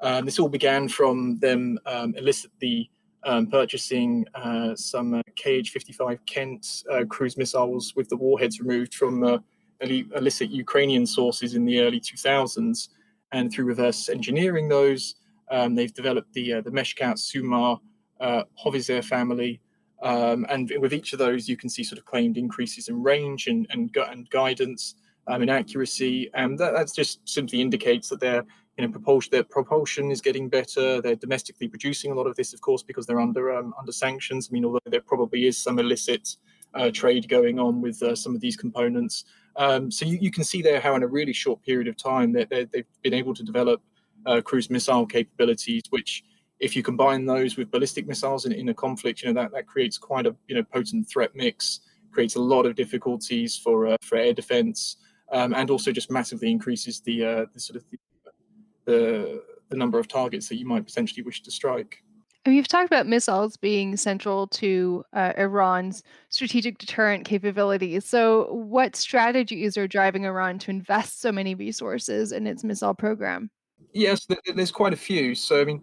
Um, 0.00 0.24
this 0.24 0.38
all 0.38 0.48
began 0.48 0.88
from 0.88 1.38
them 1.38 1.78
um, 1.86 2.14
illicitly 2.16 2.90
um, 3.24 3.46
purchasing 3.46 4.26
uh, 4.34 4.74
some 4.74 5.14
uh, 5.14 5.22
KH-55 5.36 6.18
Kent 6.26 6.84
uh, 6.90 7.04
cruise 7.08 7.36
missiles 7.36 7.94
with 7.96 8.08
the 8.08 8.16
warheads 8.16 8.60
removed 8.60 8.94
from 8.94 9.24
uh, 9.24 9.38
illicit 9.80 10.50
Ukrainian 10.50 11.06
sources 11.06 11.54
in 11.54 11.64
the 11.64 11.80
early 11.80 12.00
2000s, 12.00 12.88
and 13.32 13.52
through 13.52 13.64
reverse 13.64 14.08
engineering 14.08 14.68
those, 14.68 15.16
um, 15.50 15.74
they've 15.74 15.92
developed 15.92 16.32
the 16.32 16.54
uh, 16.54 16.60
the 16.60 16.70
Meshkat 16.70 17.14
Sumar 17.14 17.80
uh, 18.20 18.42
Hoveyzeh 18.64 19.04
family, 19.04 19.60
um, 20.02 20.46
and 20.48 20.72
with 20.78 20.92
each 20.92 21.12
of 21.12 21.18
those, 21.18 21.48
you 21.48 21.56
can 21.56 21.68
see 21.68 21.84
sort 21.84 21.98
of 21.98 22.04
claimed 22.04 22.36
increases 22.36 22.88
in 22.88 23.02
range 23.02 23.46
and 23.46 23.66
and, 23.70 23.94
and 23.96 24.30
guidance 24.30 24.94
um, 25.26 25.42
and 25.42 25.50
accuracy, 25.50 26.30
and 26.34 26.58
that 26.58 26.72
that's 26.74 26.92
just 26.92 27.26
simply 27.28 27.60
indicates 27.60 28.08
that 28.08 28.20
their 28.20 28.44
you 28.76 28.86
know 28.86 28.92
propulsion 28.92 29.30
their 29.30 29.44
propulsion 29.44 30.10
is 30.10 30.20
getting 30.20 30.48
better. 30.48 31.00
They're 31.00 31.16
domestically 31.16 31.68
producing 31.68 32.12
a 32.12 32.14
lot 32.14 32.26
of 32.26 32.36
this, 32.36 32.52
of 32.52 32.60
course, 32.60 32.82
because 32.82 33.06
they're 33.06 33.20
under 33.20 33.56
um, 33.56 33.74
under 33.78 33.92
sanctions. 33.92 34.48
I 34.50 34.52
mean, 34.52 34.64
although 34.64 34.80
there 34.86 35.00
probably 35.00 35.46
is 35.46 35.56
some 35.56 35.78
illicit 35.78 36.36
uh, 36.74 36.90
trade 36.90 37.28
going 37.28 37.58
on 37.58 37.80
with 37.80 38.02
uh, 38.02 38.14
some 38.14 38.34
of 38.34 38.40
these 38.40 38.56
components. 38.56 39.24
Um, 39.56 39.90
so 39.90 40.04
you, 40.04 40.18
you 40.20 40.30
can 40.30 40.44
see 40.44 40.62
there 40.62 40.80
how 40.80 40.94
in 40.96 41.02
a 41.02 41.06
really 41.06 41.32
short 41.32 41.62
period 41.62 41.86
of 41.88 41.96
time 41.96 42.32
that 42.32 42.50
they've 42.50 42.84
been 43.02 43.14
able 43.14 43.34
to 43.34 43.44
develop 43.44 43.80
uh, 44.26 44.40
cruise 44.40 44.70
missile 44.70 45.06
capabilities, 45.06 45.82
which 45.90 46.24
if 46.60 46.76
you 46.76 46.82
combine 46.82 47.26
those 47.26 47.56
with 47.56 47.70
ballistic 47.70 48.06
missiles 48.06 48.46
in, 48.46 48.52
in 48.52 48.68
a 48.68 48.74
conflict, 48.74 49.22
you 49.22 49.32
know 49.32 49.40
that 49.40 49.52
that 49.52 49.66
creates 49.66 49.98
quite 49.98 50.26
a 50.26 50.34
you 50.48 50.54
know 50.54 50.62
potent 50.62 51.08
threat 51.08 51.34
mix, 51.34 51.80
creates 52.10 52.36
a 52.36 52.40
lot 52.40 52.66
of 52.66 52.74
difficulties 52.74 53.56
for 53.56 53.86
uh, 53.86 53.96
for 54.02 54.16
air 54.16 54.32
defense, 54.32 54.96
um, 55.32 55.54
and 55.54 55.70
also 55.70 55.92
just 55.92 56.10
massively 56.10 56.50
increases 56.50 57.00
the 57.00 57.24
uh, 57.24 57.46
the 57.52 57.60
sort 57.60 57.76
of 57.76 57.84
the, 57.90 57.98
the, 58.84 59.42
the 59.68 59.76
number 59.76 59.98
of 59.98 60.08
targets 60.08 60.48
that 60.48 60.56
you 60.56 60.66
might 60.66 60.84
potentially 60.84 61.22
wish 61.22 61.42
to 61.42 61.50
strike. 61.50 62.02
And 62.46 62.54
You've 62.54 62.68
talked 62.68 62.86
about 62.86 63.06
missiles 63.06 63.56
being 63.56 63.96
central 63.96 64.46
to 64.48 65.02
uh, 65.14 65.32
Iran's 65.38 66.02
strategic 66.28 66.76
deterrent 66.76 67.24
capabilities. 67.24 68.04
So, 68.04 68.52
what 68.52 68.96
strategies 68.96 69.78
are 69.78 69.88
driving 69.88 70.24
Iran 70.26 70.58
to 70.60 70.70
invest 70.70 71.22
so 71.22 71.32
many 71.32 71.54
resources 71.54 72.32
in 72.32 72.46
its 72.46 72.62
missile 72.62 72.94
program? 72.94 73.50
Yes, 73.94 74.26
there's 74.54 74.72
quite 74.72 74.92
a 74.92 74.96
few. 74.96 75.36
So, 75.36 75.60
I 75.60 75.64
mean, 75.64 75.82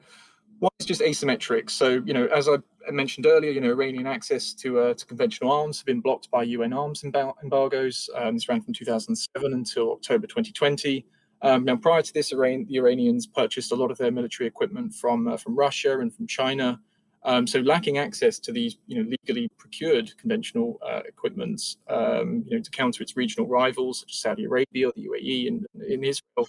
one 0.60 0.72
is 0.80 0.86
just 0.86 1.02
asymmetric. 1.02 1.70
So, 1.70 2.04
you 2.06 2.14
know, 2.14 2.28
as 2.28 2.50
I 2.50 2.58
mentioned 2.92 3.26
earlier, 3.26 3.52
you 3.52 3.62
know, 3.62 3.70
Iranian 3.70 4.06
access 4.06 4.54
to 4.56 4.80
uh, 4.80 4.94
to 4.94 5.06
conventional 5.06 5.52
arms 5.52 5.80
have 5.80 5.86
been 5.86 6.02
blocked 6.02 6.30
by 6.30 6.44
UN 6.44 6.74
arms 6.74 7.04
embargoes. 7.06 8.10
Um, 8.16 8.36
this 8.36 8.50
ran 8.50 8.62
from 8.62 8.74
2007 8.74 9.54
until 9.54 9.94
October 9.94 10.28
2020. 10.28 11.06
Um, 11.42 11.64
now, 11.64 11.78
prior 11.78 12.02
to 12.02 12.14
this, 12.14 12.34
Iran, 12.34 12.66
the 12.68 12.76
Iranians 12.78 13.26
purchased 13.26 13.72
a 13.72 13.76
lot 13.76 13.92
of 13.92 13.98
their 13.98 14.12
military 14.12 14.46
equipment 14.46 14.94
from 14.94 15.28
uh, 15.28 15.38
from 15.38 15.56
Russia 15.56 16.00
and 16.00 16.14
from 16.14 16.28
China. 16.28 16.80
Um, 17.24 17.48
so, 17.48 17.60
lacking 17.62 17.98
access 17.98 18.40
to 18.40 18.52
these, 18.52 18.78
you 18.88 19.02
know, 19.02 19.10
legally 19.10 19.50
procured 19.58 20.16
conventional 20.18 20.80
uh, 20.86 21.02
equipment, 21.08 21.62
um, 21.90 22.44
you 22.46 22.58
know, 22.58 22.62
to 22.62 22.72
counter 22.72 23.04
its 23.04 23.16
regional 23.16 23.48
rivals 23.48 24.02
such 24.02 24.12
as 24.12 24.18
Saudi 24.18 24.44
Arabia, 24.44 24.92
the 24.96 25.08
UAE, 25.08 25.48
and 25.48 25.66
in 25.88 26.04
Israel, 26.04 26.48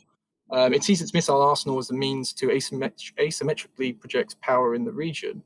um, 0.52 0.74
it 0.74 0.84
sees 0.84 1.00
its 1.00 1.14
missile 1.14 1.40
arsenal 1.40 1.78
as 1.78 1.90
a 1.90 1.94
means 1.94 2.32
to 2.34 2.48
asymmet- 2.48 3.12
asymmetrically 3.18 3.98
project 3.98 4.40
power 4.40 4.74
in 4.74 4.84
the 4.84 4.92
region. 4.92 5.42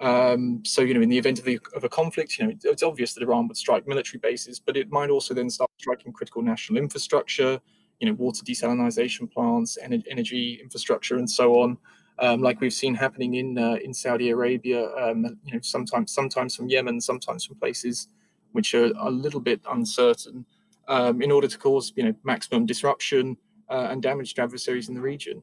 Um, 0.00 0.62
so, 0.64 0.80
you 0.80 0.94
know, 0.94 1.02
in 1.02 1.08
the 1.08 1.18
event 1.18 1.38
of, 1.38 1.44
the, 1.44 1.58
of, 1.74 1.84
a 1.84 1.88
conflict, 1.88 2.38
you 2.38 2.46
know, 2.46 2.54
it's 2.64 2.82
obvious 2.82 3.14
that 3.14 3.22
Iran 3.22 3.48
would 3.48 3.56
strike 3.56 3.86
military 3.86 4.20
bases, 4.20 4.60
but 4.60 4.76
it 4.76 4.90
might 4.90 5.10
also 5.10 5.34
then 5.34 5.50
start 5.50 5.70
striking 5.78 6.12
critical 6.12 6.40
national 6.40 6.80
infrastructure, 6.80 7.60
you 7.98 8.06
know, 8.06 8.14
water 8.14 8.44
desalination 8.44 9.30
plants, 9.30 9.76
energy 9.82 10.60
infrastructure, 10.62 11.16
and 11.16 11.28
so 11.28 11.60
on, 11.60 11.76
um, 12.20 12.40
like 12.40 12.60
we've 12.60 12.72
seen 12.72 12.94
happening 12.94 13.34
in 13.34 13.58
uh, 13.58 13.76
in 13.82 13.92
Saudi 13.92 14.30
Arabia. 14.30 14.88
Um, 14.96 15.38
you 15.44 15.54
know, 15.54 15.60
sometimes 15.62 16.12
sometimes 16.12 16.56
from 16.56 16.68
Yemen, 16.68 17.00
sometimes 17.00 17.44
from 17.44 17.56
places 17.56 18.08
which 18.52 18.74
are 18.74 18.92
a 18.98 19.10
little 19.10 19.40
bit 19.40 19.60
uncertain, 19.70 20.44
um, 20.86 21.22
in 21.22 21.30
order 21.30 21.48
to 21.48 21.58
cause 21.58 21.92
you 21.96 22.04
know 22.04 22.14
maximum 22.24 22.66
disruption 22.66 23.36
uh, 23.70 23.88
and 23.90 24.02
damage 24.02 24.34
to 24.34 24.42
adversaries 24.42 24.88
in 24.88 24.94
the 24.94 25.00
region. 25.00 25.42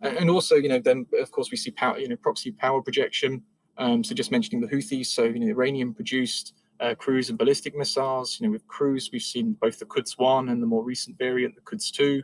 And 0.00 0.30
also, 0.30 0.54
you 0.54 0.68
know, 0.68 0.78
then 0.78 1.06
of 1.20 1.30
course 1.32 1.50
we 1.50 1.56
see 1.56 1.72
power, 1.72 1.98
you 1.98 2.08
know, 2.08 2.16
proxy 2.16 2.52
power 2.52 2.80
projection. 2.80 3.42
Um, 3.78 4.04
so 4.04 4.14
just 4.14 4.30
mentioning 4.30 4.60
the 4.60 4.68
Houthis, 4.68 5.06
so 5.06 5.24
you 5.24 5.40
know, 5.40 5.46
Iranian 5.48 5.92
produced 5.92 6.54
uh, 6.80 6.94
cruise 6.94 7.30
and 7.30 7.38
ballistic 7.38 7.76
missiles. 7.76 8.38
You 8.38 8.46
know, 8.46 8.52
with 8.52 8.66
cruise, 8.68 9.10
we've 9.12 9.22
seen 9.22 9.56
both 9.60 9.80
the 9.80 9.86
Quds 9.86 10.16
one 10.16 10.50
and 10.50 10.62
the 10.62 10.66
more 10.66 10.84
recent 10.84 11.18
variant, 11.18 11.56
the 11.56 11.60
Quds 11.62 11.90
two. 11.90 12.22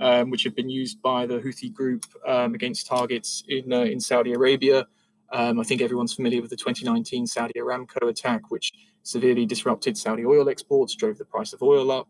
um, 0.00 0.30
which 0.30 0.44
have 0.44 0.56
been 0.56 0.70
used 0.70 1.00
by 1.02 1.26
the 1.26 1.38
Houthi 1.38 1.72
group 1.72 2.04
um, 2.26 2.54
against 2.54 2.86
targets 2.86 3.44
in 3.48 3.72
uh, 3.72 3.80
in 3.82 4.00
Saudi 4.00 4.32
Arabia. 4.32 4.86
Um, 5.32 5.60
I 5.60 5.62
think 5.62 5.80
everyone's 5.80 6.14
familiar 6.14 6.40
with 6.40 6.50
the 6.50 6.56
2019 6.56 7.26
Saudi 7.26 7.60
Aramco 7.60 8.08
attack, 8.08 8.50
which 8.50 8.72
severely 9.02 9.46
disrupted 9.46 9.96
Saudi 9.96 10.24
oil 10.24 10.48
exports, 10.48 10.96
drove 10.96 11.18
the 11.18 11.24
price 11.24 11.52
of 11.52 11.62
oil 11.62 11.92
up. 11.92 12.08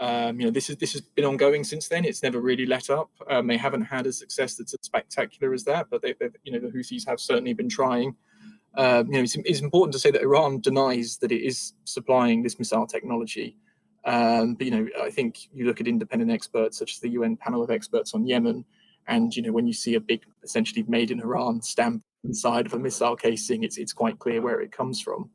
Um, 0.00 0.40
you 0.40 0.46
know, 0.46 0.50
this 0.50 0.70
is 0.70 0.76
this 0.76 0.92
has 0.92 1.02
been 1.02 1.26
ongoing 1.26 1.62
since 1.62 1.86
then. 1.86 2.06
It's 2.06 2.22
never 2.22 2.40
really 2.40 2.64
let 2.64 2.88
up. 2.88 3.10
Um, 3.28 3.46
they 3.46 3.58
haven't 3.58 3.82
had 3.82 4.06
a 4.06 4.12
success 4.12 4.54
that's 4.54 4.72
as 4.72 4.80
spectacular 4.82 5.52
as 5.52 5.62
that, 5.64 5.88
but 5.90 6.00
they, 6.00 6.14
you 6.42 6.52
know, 6.52 6.58
the 6.58 6.68
Houthis 6.68 7.06
have 7.06 7.20
certainly 7.20 7.52
been 7.52 7.68
trying. 7.68 8.16
Um, 8.76 9.08
you 9.08 9.14
know, 9.14 9.22
it's, 9.22 9.36
it's, 9.36 9.60
important 9.60 9.92
to 9.94 9.98
say 9.98 10.10
that 10.12 10.22
Iran 10.22 10.60
denies 10.60 11.18
that 11.18 11.32
it 11.32 11.44
is 11.44 11.74
supplying 11.84 12.42
this 12.42 12.58
missile 12.58 12.86
technology. 12.86 13.56
Um, 14.04 14.54
but 14.54 14.64
you 14.64 14.70
know, 14.70 14.88
I 15.02 15.10
think 15.10 15.52
you 15.52 15.66
look 15.66 15.80
at 15.80 15.88
independent 15.88 16.30
experts 16.30 16.78
such 16.78 16.94
as 16.94 17.00
the 17.00 17.10
UN 17.10 17.36
panel 17.36 17.62
of 17.62 17.70
experts 17.70 18.14
on 18.14 18.26
Yemen, 18.26 18.64
and 19.06 19.34
you 19.34 19.42
know, 19.42 19.52
when 19.52 19.66
you 19.66 19.72
see 19.72 19.96
a 19.96 20.00
big, 20.00 20.22
essentially 20.42 20.84
made 20.88 21.10
in 21.10 21.20
Iran 21.20 21.60
stamp 21.60 22.02
inside 22.24 22.64
of 22.64 22.74
a 22.74 22.78
missile 22.78 23.16
casing, 23.16 23.64
it's 23.64 23.76
it's 23.76 23.92
quite 23.92 24.18
clear 24.18 24.40
where 24.40 24.60
it 24.60 24.72
comes 24.72 25.00
from. 25.00 25.28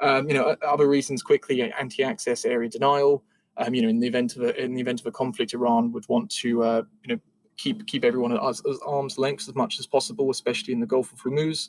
Um, 0.00 0.28
you 0.28 0.34
know, 0.34 0.56
other 0.62 0.88
reasons 0.88 1.22
quickly: 1.22 1.72
anti-access 1.72 2.44
area 2.44 2.68
denial. 2.68 3.24
Um, 3.56 3.74
you 3.74 3.82
know, 3.82 3.88
in 3.88 4.00
the 4.00 4.06
event 4.06 4.36
of 4.36 4.42
a 4.42 4.60
in 4.60 4.74
the 4.74 4.80
event 4.80 5.00
of 5.00 5.06
a 5.06 5.12
conflict, 5.12 5.54
Iran 5.54 5.92
would 5.92 6.08
want 6.08 6.30
to 6.42 6.62
uh, 6.62 6.82
you 7.04 7.14
know 7.14 7.20
keep 7.56 7.86
keep 7.86 8.04
everyone 8.04 8.32
at, 8.32 8.40
at 8.40 8.76
arm's 8.86 9.18
length 9.18 9.48
as 9.48 9.54
much 9.54 9.78
as 9.78 9.86
possible, 9.86 10.30
especially 10.30 10.72
in 10.72 10.80
the 10.80 10.86
Gulf 10.86 11.12
of 11.12 11.20
Hormuz. 11.20 11.68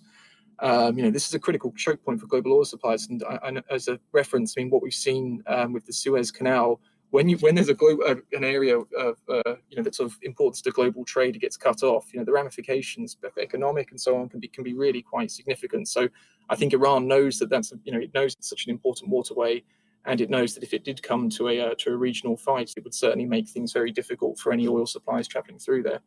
Um, 0.59 0.95
you 0.95 1.03
know, 1.03 1.09
this 1.09 1.27
is 1.27 1.33
a 1.33 1.39
critical 1.39 1.73
choke 1.75 2.03
point 2.05 2.19
for 2.19 2.27
global 2.27 2.53
oil 2.53 2.65
supplies. 2.65 3.07
And 3.07 3.23
I, 3.27 3.39
I, 3.43 3.61
as 3.73 3.87
a 3.87 3.99
reference, 4.11 4.53
I 4.55 4.61
mean, 4.61 4.69
what 4.69 4.83
we've 4.83 4.93
seen 4.93 5.43
um, 5.47 5.73
with 5.73 5.85
the 5.87 5.93
Suez 5.93 6.29
Canal, 6.29 6.79
when 7.09 7.27
you 7.27 7.37
when 7.37 7.55
there's 7.55 7.69
a 7.69 7.73
global 7.73 8.03
uh, 8.07 8.15
an 8.31 8.43
area 8.43 8.77
of 8.77 9.17
uh, 9.27 9.55
you 9.69 9.77
know 9.77 9.83
that's 9.83 9.99
of 9.99 10.17
importance 10.21 10.61
to 10.61 10.71
global 10.71 11.03
trade 11.03 11.35
it 11.35 11.39
gets 11.39 11.57
cut 11.57 11.83
off, 11.83 12.13
you 12.13 12.19
know, 12.19 12.25
the 12.25 12.31
ramifications, 12.31 13.17
economic 13.37 13.91
and 13.91 13.99
so 13.99 14.15
on, 14.17 14.29
can 14.29 14.39
be 14.39 14.47
can 14.47 14.63
be 14.63 14.73
really 14.73 15.01
quite 15.01 15.29
significant. 15.31 15.89
So 15.89 16.07
I 16.49 16.55
think 16.55 16.73
Iran 16.73 17.07
knows 17.07 17.37
that 17.39 17.49
that's 17.49 17.73
you 17.83 17.91
know 17.91 17.99
it 17.99 18.13
knows 18.13 18.35
it's 18.35 18.49
such 18.49 18.65
an 18.65 18.71
important 18.71 19.09
waterway 19.09 19.63
and 20.05 20.19
it 20.19 20.29
knows 20.29 20.53
that 20.53 20.63
if 20.63 20.73
it 20.73 20.83
did 20.83 21.03
come 21.03 21.29
to 21.29 21.49
a 21.49 21.59
uh, 21.59 21.75
to 21.79 21.91
a 21.91 21.95
regional 21.95 22.35
fight, 22.35 22.73
it 22.75 22.83
would 22.83 22.93
certainly 22.93 23.25
make 23.25 23.47
things 23.47 23.71
very 23.71 23.91
difficult 23.91 24.39
for 24.39 24.51
any 24.51 24.67
oil 24.67 24.85
supplies 24.85 25.27
traveling 25.27 25.59
through 25.59 25.83
there. 25.83 25.99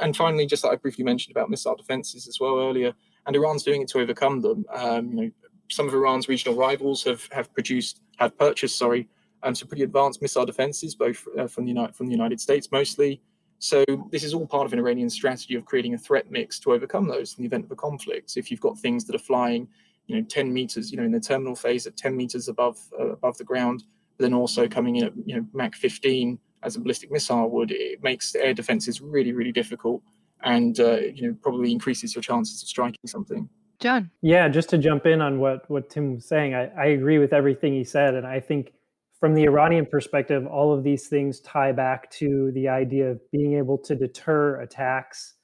And 0.00 0.16
finally, 0.16 0.46
just 0.46 0.64
like 0.64 0.72
I 0.72 0.76
briefly 0.76 1.04
mentioned 1.04 1.34
about 1.34 1.50
missile 1.50 1.76
defenses 1.76 2.26
as 2.26 2.38
well 2.40 2.58
earlier, 2.58 2.92
and 3.26 3.36
Iran's 3.36 3.62
doing 3.62 3.82
it 3.82 3.88
to 3.88 4.00
overcome 4.00 4.40
them. 4.40 4.64
Um, 4.74 5.12
you 5.12 5.16
know, 5.16 5.30
some 5.70 5.86
of 5.88 5.94
Iran's 5.94 6.28
regional 6.28 6.58
rivals 6.58 7.04
have 7.04 7.28
have 7.32 7.52
produced 7.54 8.00
have 8.18 8.36
purchased 8.36 8.76
sorry 8.76 9.08
um, 9.42 9.54
some 9.54 9.68
pretty 9.68 9.84
advanced 9.84 10.20
missile 10.22 10.46
defenses, 10.46 10.94
both 10.94 11.24
uh, 11.38 11.46
from 11.46 11.64
the 11.64 11.70
United 11.70 11.94
from 11.94 12.06
the 12.06 12.12
United 12.12 12.40
States 12.40 12.70
mostly. 12.72 13.20
So 13.58 13.84
this 14.10 14.22
is 14.22 14.34
all 14.34 14.46
part 14.46 14.66
of 14.66 14.72
an 14.74 14.78
Iranian 14.78 15.08
strategy 15.08 15.54
of 15.54 15.64
creating 15.64 15.94
a 15.94 15.98
threat 15.98 16.30
mix 16.30 16.58
to 16.60 16.72
overcome 16.72 17.08
those 17.08 17.34
in 17.36 17.42
the 17.42 17.46
event 17.46 17.64
of 17.64 17.70
a 17.70 17.76
conflict. 17.76 18.30
So 18.30 18.38
if 18.40 18.50
you've 18.50 18.60
got 18.60 18.78
things 18.78 19.04
that 19.06 19.16
are 19.16 19.20
flying 19.20 19.68
you 20.06 20.16
know 20.16 20.22
10 20.28 20.52
meters 20.52 20.90
you 20.90 20.96
know 20.96 21.04
in 21.04 21.12
the 21.12 21.20
terminal 21.20 21.54
phase 21.54 21.86
at 21.86 21.96
10 21.96 22.16
meters 22.16 22.48
above 22.48 22.78
uh, 22.98 23.08
above 23.08 23.36
the 23.38 23.44
ground 23.44 23.84
but 24.16 24.24
then 24.24 24.34
also 24.34 24.68
coming 24.68 24.96
in 24.96 25.04
at 25.04 25.12
you 25.24 25.36
know 25.36 25.46
mach 25.52 25.74
15 25.74 26.38
as 26.62 26.76
a 26.76 26.80
ballistic 26.80 27.10
missile 27.10 27.50
would 27.50 27.70
it 27.70 28.02
makes 28.02 28.34
air 28.34 28.54
defenses 28.54 29.00
really 29.00 29.32
really 29.32 29.52
difficult 29.52 30.02
and 30.42 30.80
uh, 30.80 30.96
you 30.96 31.28
know 31.28 31.36
probably 31.42 31.72
increases 31.72 32.14
your 32.14 32.22
chances 32.22 32.62
of 32.62 32.68
striking 32.68 33.00
something. 33.06 33.48
John? 33.78 34.10
Yeah 34.22 34.48
just 34.48 34.70
to 34.70 34.78
jump 34.78 35.06
in 35.06 35.20
on 35.20 35.38
what 35.38 35.68
what 35.70 35.90
tim 35.90 36.14
was 36.14 36.26
saying 36.26 36.54
i, 36.54 36.66
I 36.78 36.86
agree 36.86 37.18
with 37.18 37.32
everything 37.32 37.74
he 37.74 37.84
said 37.84 38.14
and 38.14 38.26
i 38.26 38.40
think 38.40 38.72
from 39.20 39.34
the 39.34 39.44
iranian 39.44 39.86
perspective 39.86 40.46
all 40.46 40.72
of 40.72 40.82
these 40.82 41.08
things 41.08 41.40
tie 41.40 41.72
back 41.72 42.10
to 42.12 42.52
the 42.54 42.68
idea 42.68 43.10
of 43.10 43.20
being 43.32 43.54
able 43.54 43.76
to 43.78 43.94
deter 43.94 44.60
attacks 44.60 45.34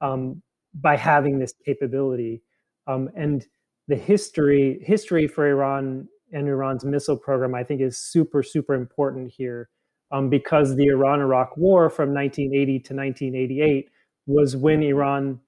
um, 0.00 0.42
by 0.74 0.96
having 0.96 1.38
this 1.38 1.54
capability. 1.64 2.42
Um, 2.86 3.10
and 3.16 3.44
the 3.90 3.96
history 3.96 4.78
history 4.82 5.26
for 5.26 5.48
Iran 5.48 6.08
and 6.32 6.46
Iran's 6.46 6.84
missile 6.84 7.16
program, 7.16 7.56
I 7.56 7.64
think, 7.64 7.80
is 7.80 7.98
super 7.98 8.42
super 8.42 8.74
important 8.74 9.32
here, 9.36 9.68
um, 10.12 10.30
because 10.30 10.76
the 10.76 10.86
Iran-Iraq 10.86 11.56
War 11.56 11.90
from 11.90 12.14
1980 12.14 12.78
to 12.78 12.94
1988 12.94 13.90
was 14.26 14.56
when 14.56 14.82
Iran 14.84 15.40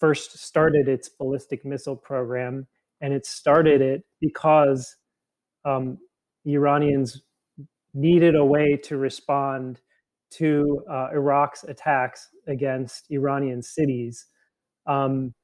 first 0.00 0.36
started 0.38 0.88
its 0.88 1.08
ballistic 1.08 1.64
missile 1.64 1.94
program, 1.94 2.66
and 3.00 3.14
it 3.14 3.24
started 3.24 3.80
it 3.80 4.02
because 4.20 4.96
um, 5.64 5.98
Iranians 6.44 7.22
needed 7.94 8.34
a 8.34 8.44
way 8.44 8.76
to 8.82 8.96
respond 8.96 9.80
to 10.32 10.82
uh, 10.90 11.10
Iraq's 11.12 11.62
attacks 11.62 12.28
against 12.48 13.06
Iranian 13.10 13.62
cities. 13.62 14.26
Um, 14.86 15.34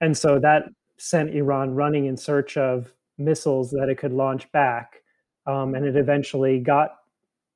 and 0.00 0.16
so 0.16 0.40
that 0.40 0.64
sent 0.98 1.34
Iran 1.34 1.74
running 1.74 2.06
in 2.06 2.16
search 2.16 2.56
of 2.56 2.92
missiles 3.18 3.70
that 3.70 3.88
it 3.88 3.98
could 3.98 4.12
launch 4.12 4.50
back. 4.52 5.02
Um, 5.46 5.74
and 5.74 5.84
it 5.84 5.96
eventually 5.96 6.58
got 6.58 6.96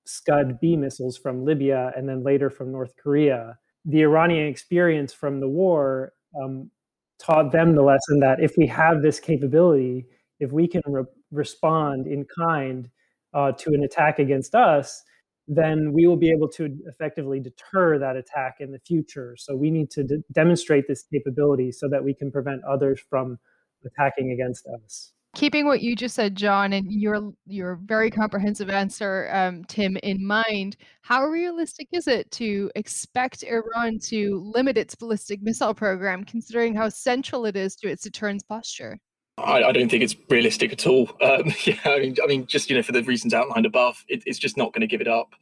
Scud 0.04 0.58
B 0.60 0.76
missiles 0.76 1.16
from 1.16 1.44
Libya 1.44 1.92
and 1.96 2.08
then 2.08 2.22
later 2.22 2.50
from 2.50 2.72
North 2.72 2.94
Korea. 3.02 3.58
The 3.84 4.02
Iranian 4.02 4.46
experience 4.46 5.12
from 5.12 5.40
the 5.40 5.48
war 5.48 6.12
um, 6.40 6.70
taught 7.18 7.52
them 7.52 7.74
the 7.74 7.82
lesson 7.82 8.20
that 8.20 8.40
if 8.40 8.56
we 8.56 8.66
have 8.66 9.02
this 9.02 9.20
capability, 9.20 10.06
if 10.40 10.52
we 10.52 10.66
can 10.66 10.82
re- 10.86 11.04
respond 11.30 12.06
in 12.06 12.26
kind 12.38 12.88
uh, 13.34 13.52
to 13.52 13.74
an 13.74 13.84
attack 13.84 14.18
against 14.18 14.54
us, 14.54 15.02
then 15.48 15.92
we 15.92 16.06
will 16.06 16.16
be 16.16 16.30
able 16.30 16.48
to 16.48 16.76
effectively 16.86 17.40
deter 17.40 17.98
that 17.98 18.16
attack 18.16 18.56
in 18.60 18.70
the 18.70 18.78
future. 18.78 19.34
So 19.38 19.56
we 19.56 19.70
need 19.70 19.90
to 19.92 20.04
d- 20.04 20.22
demonstrate 20.32 20.84
this 20.86 21.04
capability 21.10 21.72
so 21.72 21.88
that 21.88 22.04
we 22.04 22.12
can 22.12 22.30
prevent 22.30 22.62
others 22.64 23.00
from 23.08 23.38
attacking 23.84 24.32
against 24.32 24.66
us. 24.66 25.12
Keeping 25.34 25.66
what 25.66 25.82
you 25.82 25.94
just 25.94 26.14
said, 26.14 26.36
John, 26.36 26.72
and 26.72 26.90
your 26.90 27.32
your 27.46 27.78
very 27.84 28.10
comprehensive 28.10 28.70
answer, 28.70 29.28
um, 29.32 29.62
Tim, 29.68 29.96
in 30.02 30.26
mind, 30.26 30.76
how 31.02 31.24
realistic 31.24 31.88
is 31.92 32.08
it 32.08 32.30
to 32.32 32.70
expect 32.74 33.44
Iran 33.44 33.98
to 34.04 34.42
limit 34.54 34.76
its 34.76 34.94
ballistic 34.94 35.40
missile 35.42 35.74
program, 35.74 36.24
considering 36.24 36.74
how 36.74 36.88
central 36.88 37.44
it 37.44 37.56
is 37.56 37.76
to 37.76 37.88
its 37.88 38.02
deterrence 38.02 38.42
posture? 38.42 38.98
I, 39.38 39.68
I, 39.68 39.72
don't 39.72 39.88
think 39.88 40.02
it's 40.02 40.16
realistic 40.28 40.72
at 40.72 40.86
all. 40.86 41.10
Um, 41.20 41.52
yeah, 41.64 41.76
I 41.84 41.98
mean, 41.98 42.16
I 42.22 42.26
mean, 42.26 42.46
just 42.46 42.70
you 42.70 42.76
know, 42.76 42.82
for 42.82 42.92
the 42.92 43.02
reasons 43.02 43.34
outlined 43.34 43.66
above, 43.66 44.04
it, 44.08 44.22
it's 44.26 44.38
just 44.38 44.56
not 44.56 44.72
going 44.72 44.80
to 44.80 44.86
give 44.86 45.00
it 45.00 45.08
up. 45.08 45.34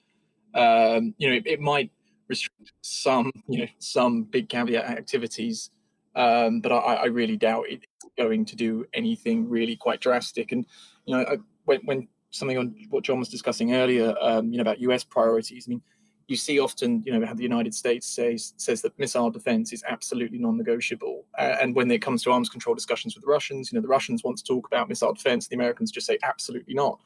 Um, 0.55 1.15
you 1.19 1.29
know, 1.29 1.37
it, 1.37 1.47
it, 1.47 1.61
might 1.61 1.91
restrict 2.29 2.73
some, 2.81 3.31
you 3.47 3.61
know, 3.61 3.67
some 3.79 4.25
big 4.25 4.49
caveat 4.49 4.85
activities, 4.85 5.71
um, 6.15 6.61
but 6.61 6.73
I, 6.73 6.95
I, 6.95 7.05
really 7.07 7.37
doubt 7.37 7.67
it's 7.69 7.85
going 8.17 8.47
to 8.47 8.57
do 8.57 8.87
anything 8.95 9.49
really 9.49 9.77
quite 9.77 10.01
drastic. 10.01 10.51
And 10.51 10.67
you 11.05 11.17
know, 11.17 11.23
I, 11.23 11.37
when, 11.67 11.81
when 11.85 12.09
something 12.31 12.59
on 12.59 12.75
what 12.91 13.05
John 13.05 13.19
was 13.19 13.29
discussing 13.29 13.75
earlier, 13.75 14.15
um, 14.21 14.51
you 14.51 14.59
know, 14.59 14.63
about 14.63 14.81
U.S. 14.81 15.05
priorities. 15.05 15.67
I 15.69 15.71
mean, 15.71 15.83
you 16.29 16.37
see 16.37 16.59
often, 16.59 17.03
you 17.07 17.17
know, 17.17 17.25
how 17.25 17.35
the 17.35 17.43
United 17.43 17.75
States 17.75 18.07
says 18.07 18.53
says 18.57 18.83
that 18.83 18.99
missile 18.99 19.31
defense 19.31 19.73
is 19.73 19.85
absolutely 19.87 20.39
non-negotiable. 20.39 21.25
Uh, 21.39 21.57
and 21.61 21.75
when 21.75 21.91
it 21.91 22.03
comes 22.03 22.23
to 22.25 22.33
arms 22.33 22.49
control 22.49 22.75
discussions 22.75 23.15
with 23.15 23.23
the 23.23 23.31
Russians, 23.31 23.71
you 23.71 23.77
know, 23.77 23.83
the 23.83 23.89
Russians 23.89 24.25
want 24.25 24.39
to 24.39 24.45
talk 24.45 24.67
about 24.67 24.89
missile 24.89 25.13
defense, 25.13 25.47
the 25.47 25.55
Americans 25.55 25.93
just 25.93 26.07
say 26.07 26.19
absolutely 26.23 26.75
not. 26.75 26.99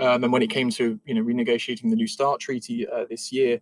Um, 0.00 0.24
and 0.24 0.32
when 0.32 0.42
it 0.42 0.50
came 0.50 0.70
to, 0.70 0.98
you 1.04 1.14
know, 1.14 1.22
renegotiating 1.22 1.88
the 1.88 1.96
New 1.96 2.08
START 2.08 2.40
treaty 2.40 2.86
uh, 2.88 3.04
this 3.08 3.30
year, 3.30 3.60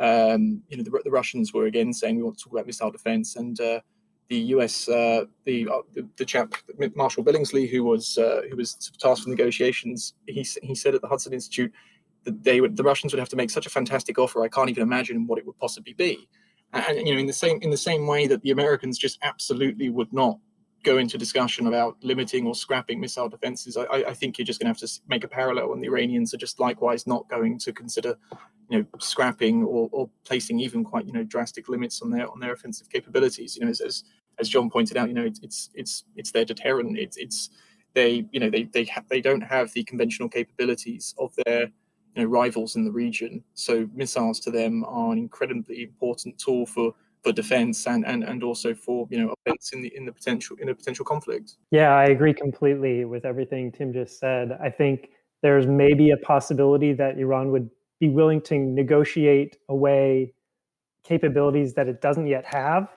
um, 0.00 0.62
you 0.68 0.76
know, 0.76 0.82
the, 0.82 1.00
the, 1.04 1.10
Russians 1.10 1.52
were 1.52 1.66
again 1.66 1.92
saying 1.92 2.16
we 2.16 2.22
want 2.22 2.38
to 2.38 2.44
talk 2.44 2.52
about 2.52 2.66
missile 2.66 2.90
defense, 2.90 3.36
and 3.36 3.60
uh, 3.60 3.80
the 4.28 4.38
U.S. 4.38 4.88
Uh, 4.88 5.24
the, 5.44 5.68
uh, 5.68 5.82
the, 5.92 6.06
the 6.16 6.24
chap 6.24 6.54
Marshall 6.94 7.24
Billingslea, 7.24 7.68
who 7.68 7.84
was 7.84 8.18
uh, 8.18 8.42
who 8.48 8.56
was 8.56 8.74
tasked 8.98 9.26
with 9.26 9.36
negotiations, 9.36 10.14
he 10.26 10.46
he 10.62 10.74
said 10.74 10.94
at 10.94 11.00
the 11.00 11.08
Hudson 11.08 11.32
Institute 11.32 11.72
they 12.24 12.60
would 12.60 12.76
the 12.76 12.82
Russians 12.82 13.12
would 13.12 13.18
have 13.18 13.28
to 13.30 13.36
make 13.36 13.50
such 13.50 13.66
a 13.66 13.70
fantastic 13.70 14.18
offer. 14.18 14.42
I 14.42 14.48
can't 14.48 14.70
even 14.70 14.82
imagine 14.82 15.26
what 15.26 15.38
it 15.38 15.46
would 15.46 15.58
possibly 15.58 15.94
be. 15.94 16.28
And, 16.72 17.06
you 17.06 17.14
know, 17.14 17.20
in 17.20 17.26
the 17.26 17.32
same 17.32 17.58
in 17.62 17.70
the 17.70 17.76
same 17.76 18.06
way 18.06 18.26
that 18.26 18.42
the 18.42 18.50
Americans 18.50 18.98
just 18.98 19.18
absolutely 19.22 19.88
would 19.88 20.12
not 20.12 20.38
go 20.84 20.98
into 20.98 21.18
discussion 21.18 21.66
about 21.66 21.96
limiting 22.02 22.46
or 22.46 22.54
scrapping 22.54 23.00
missile 23.00 23.28
defenses, 23.28 23.76
I, 23.76 23.84
I 24.04 24.14
think 24.14 24.38
you're 24.38 24.44
just 24.44 24.60
going 24.60 24.72
to 24.72 24.80
have 24.80 24.88
to 24.90 25.00
make 25.08 25.24
a 25.24 25.28
parallel, 25.28 25.72
and 25.72 25.82
the 25.82 25.88
Iranians 25.88 26.34
are 26.34 26.38
just 26.38 26.60
likewise 26.60 27.06
not 27.06 27.28
going 27.28 27.58
to 27.58 27.72
consider, 27.72 28.16
you 28.70 28.78
know, 28.78 28.86
scrapping 29.00 29.64
or, 29.64 29.88
or 29.92 30.10
placing 30.24 30.60
even 30.60 30.84
quite 30.84 31.06
you 31.06 31.12
know 31.12 31.24
drastic 31.24 31.68
limits 31.68 32.02
on 32.02 32.10
their 32.10 32.30
on 32.30 32.38
their 32.38 32.52
offensive 32.52 32.90
capabilities. 32.90 33.56
You 33.56 33.64
know, 33.64 33.70
as 33.70 33.80
as, 33.80 34.04
as 34.38 34.48
John 34.48 34.70
pointed 34.70 34.96
out, 34.96 35.08
you 35.08 35.14
know, 35.14 35.24
it's 35.24 35.40
it's 35.42 35.70
it's 35.74 36.04
it's 36.16 36.32
their 36.32 36.44
deterrent. 36.44 36.98
It's 36.98 37.16
it's 37.16 37.50
they 37.94 38.26
you 38.30 38.40
know 38.40 38.50
they 38.50 38.64
they 38.64 38.84
ha- 38.84 39.04
they 39.08 39.22
don't 39.22 39.40
have 39.40 39.72
the 39.72 39.84
conventional 39.84 40.28
capabilities 40.28 41.14
of 41.18 41.34
their 41.46 41.70
you 42.18 42.24
know, 42.24 42.30
rivals 42.30 42.74
in 42.74 42.84
the 42.84 42.90
region. 42.90 43.44
So 43.54 43.88
missiles 43.94 44.40
to 44.40 44.50
them 44.50 44.84
are 44.84 45.12
an 45.12 45.18
incredibly 45.18 45.84
important 45.84 46.38
tool 46.38 46.66
for 46.66 46.94
for 47.22 47.32
defense 47.32 47.86
and, 47.88 48.06
and, 48.06 48.22
and 48.22 48.44
also 48.44 48.74
for 48.74 49.06
you 49.10 49.18
know 49.18 49.34
offense 49.46 49.72
in 49.72 49.82
the 49.82 49.96
in 49.96 50.04
the 50.04 50.12
potential 50.12 50.56
in 50.60 50.68
a 50.68 50.74
potential 50.74 51.04
conflict. 51.04 51.56
Yeah, 51.70 51.94
I 51.94 52.06
agree 52.06 52.34
completely 52.34 53.04
with 53.04 53.24
everything 53.24 53.70
Tim 53.70 53.92
just 53.92 54.18
said. 54.18 54.58
I 54.60 54.70
think 54.70 55.10
there's 55.42 55.66
maybe 55.66 56.10
a 56.10 56.16
possibility 56.16 56.92
that 56.94 57.18
Iran 57.18 57.52
would 57.52 57.70
be 58.00 58.08
willing 58.08 58.40
to 58.42 58.58
negotiate 58.58 59.56
away 59.68 60.34
capabilities 61.04 61.74
that 61.74 61.88
it 61.88 62.00
doesn't 62.00 62.26
yet 62.26 62.44
have. 62.44 62.88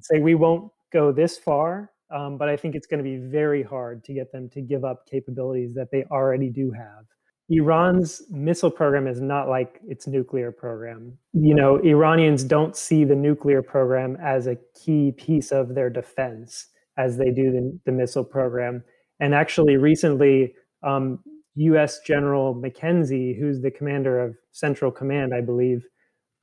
Say 0.00 0.18
we 0.18 0.34
won't 0.34 0.72
go 0.92 1.12
this 1.12 1.36
far, 1.36 1.90
um, 2.10 2.38
but 2.38 2.48
I 2.48 2.56
think 2.56 2.74
it's 2.74 2.86
going 2.86 3.04
to 3.04 3.04
be 3.04 3.18
very 3.18 3.62
hard 3.62 4.02
to 4.04 4.14
get 4.14 4.32
them 4.32 4.48
to 4.50 4.62
give 4.62 4.82
up 4.84 5.06
capabilities 5.06 5.74
that 5.74 5.90
they 5.90 6.04
already 6.04 6.48
do 6.48 6.70
have. 6.70 7.04
Iran's 7.50 8.22
missile 8.30 8.70
program 8.70 9.08
is 9.08 9.20
not 9.20 9.48
like 9.48 9.80
its 9.88 10.06
nuclear 10.06 10.52
program. 10.52 11.18
You 11.32 11.54
know, 11.54 11.78
Iranians 11.78 12.44
don't 12.44 12.76
see 12.76 13.04
the 13.04 13.16
nuclear 13.16 13.60
program 13.60 14.16
as 14.22 14.46
a 14.46 14.56
key 14.74 15.12
piece 15.16 15.50
of 15.50 15.74
their 15.74 15.90
defense 15.90 16.68
as 16.96 17.16
they 17.16 17.32
do 17.32 17.50
the, 17.50 17.78
the 17.86 17.92
missile 17.92 18.24
program. 18.24 18.84
And 19.18 19.34
actually, 19.34 19.76
recently, 19.76 20.54
um, 20.84 21.18
U.S. 21.56 22.00
General 22.06 22.54
McKenzie, 22.54 23.36
who's 23.36 23.60
the 23.60 23.70
commander 23.70 24.20
of 24.20 24.36
Central 24.52 24.92
Command, 24.92 25.34
I 25.34 25.40
believe, 25.40 25.84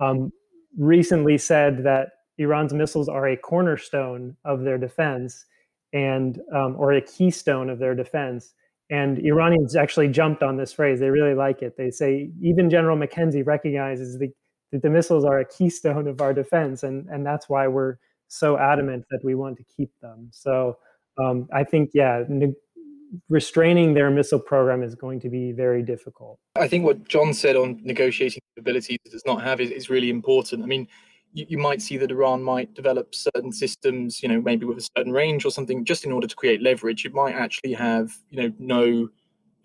um, 0.01 0.31
recently 0.77 1.37
said 1.37 1.83
that 1.85 2.09
Iran's 2.37 2.73
missiles 2.73 3.07
are 3.07 3.29
a 3.29 3.37
cornerstone 3.37 4.35
of 4.43 4.61
their 4.61 4.77
defense 4.77 5.45
and 5.93 6.39
um, 6.53 6.75
or 6.77 6.93
a 6.93 7.01
keystone 7.01 7.69
of 7.69 7.79
their 7.79 7.95
defense. 7.95 8.53
And 8.89 9.19
Iranians 9.19 9.75
actually 9.75 10.07
jumped 10.07 10.43
on 10.43 10.57
this 10.57 10.71
phrase. 10.71 10.99
They 10.99 11.09
really 11.09 11.33
like 11.33 11.61
it. 11.61 11.75
They 11.77 11.91
say 11.91 12.31
even 12.41 12.69
General 12.69 12.97
McKenzie 12.97 13.45
recognizes 13.45 14.17
the, 14.17 14.29
that 14.71 14.81
the 14.81 14.89
missiles 14.89 15.25
are 15.25 15.39
a 15.39 15.45
keystone 15.45 16.07
of 16.07 16.21
our 16.21 16.33
defense, 16.33 16.83
and 16.83 17.07
and 17.09 17.25
that's 17.25 17.49
why 17.49 17.67
we're 17.67 17.97
so 18.27 18.57
adamant 18.57 19.05
that 19.11 19.19
we 19.23 19.35
want 19.35 19.57
to 19.57 19.63
keep 19.75 19.91
them. 20.01 20.29
So 20.31 20.77
um, 21.17 21.47
I 21.53 21.63
think 21.63 21.91
yeah, 21.93 22.23
ne- 22.29 22.53
restraining 23.29 23.93
their 23.93 24.09
missile 24.09 24.39
program 24.39 24.83
is 24.83 24.95
going 24.95 25.19
to 25.21 25.29
be 25.29 25.51
very 25.51 25.83
difficult. 25.83 26.39
I 26.55 26.67
think 26.67 26.85
what 26.85 27.07
John 27.07 27.33
said 27.33 27.55
on 27.55 27.79
negotiating 27.83 28.41
abilities 28.57 28.99
it 29.05 29.11
does 29.11 29.25
not 29.25 29.41
have 29.43 29.59
is, 29.59 29.71
is 29.71 29.89
really 29.89 30.09
important. 30.09 30.63
I 30.63 30.65
mean, 30.65 30.87
you, 31.33 31.45
you, 31.49 31.57
might 31.57 31.81
see 31.81 31.97
that 31.97 32.11
Iran 32.11 32.41
might 32.41 32.73
develop 32.73 33.13
certain 33.13 33.51
systems, 33.51 34.21
you 34.21 34.29
know, 34.29 34.41
maybe 34.41 34.65
with 34.65 34.77
a 34.77 34.89
certain 34.97 35.11
range 35.11 35.45
or 35.45 35.51
something, 35.51 35.85
just 35.85 36.05
in 36.05 36.11
order 36.11 36.27
to 36.27 36.35
create 36.35 36.61
leverage. 36.61 37.05
It 37.05 37.13
might 37.13 37.35
actually 37.35 37.73
have, 37.73 38.11
you 38.29 38.41
know, 38.41 38.53
no, 38.59 39.09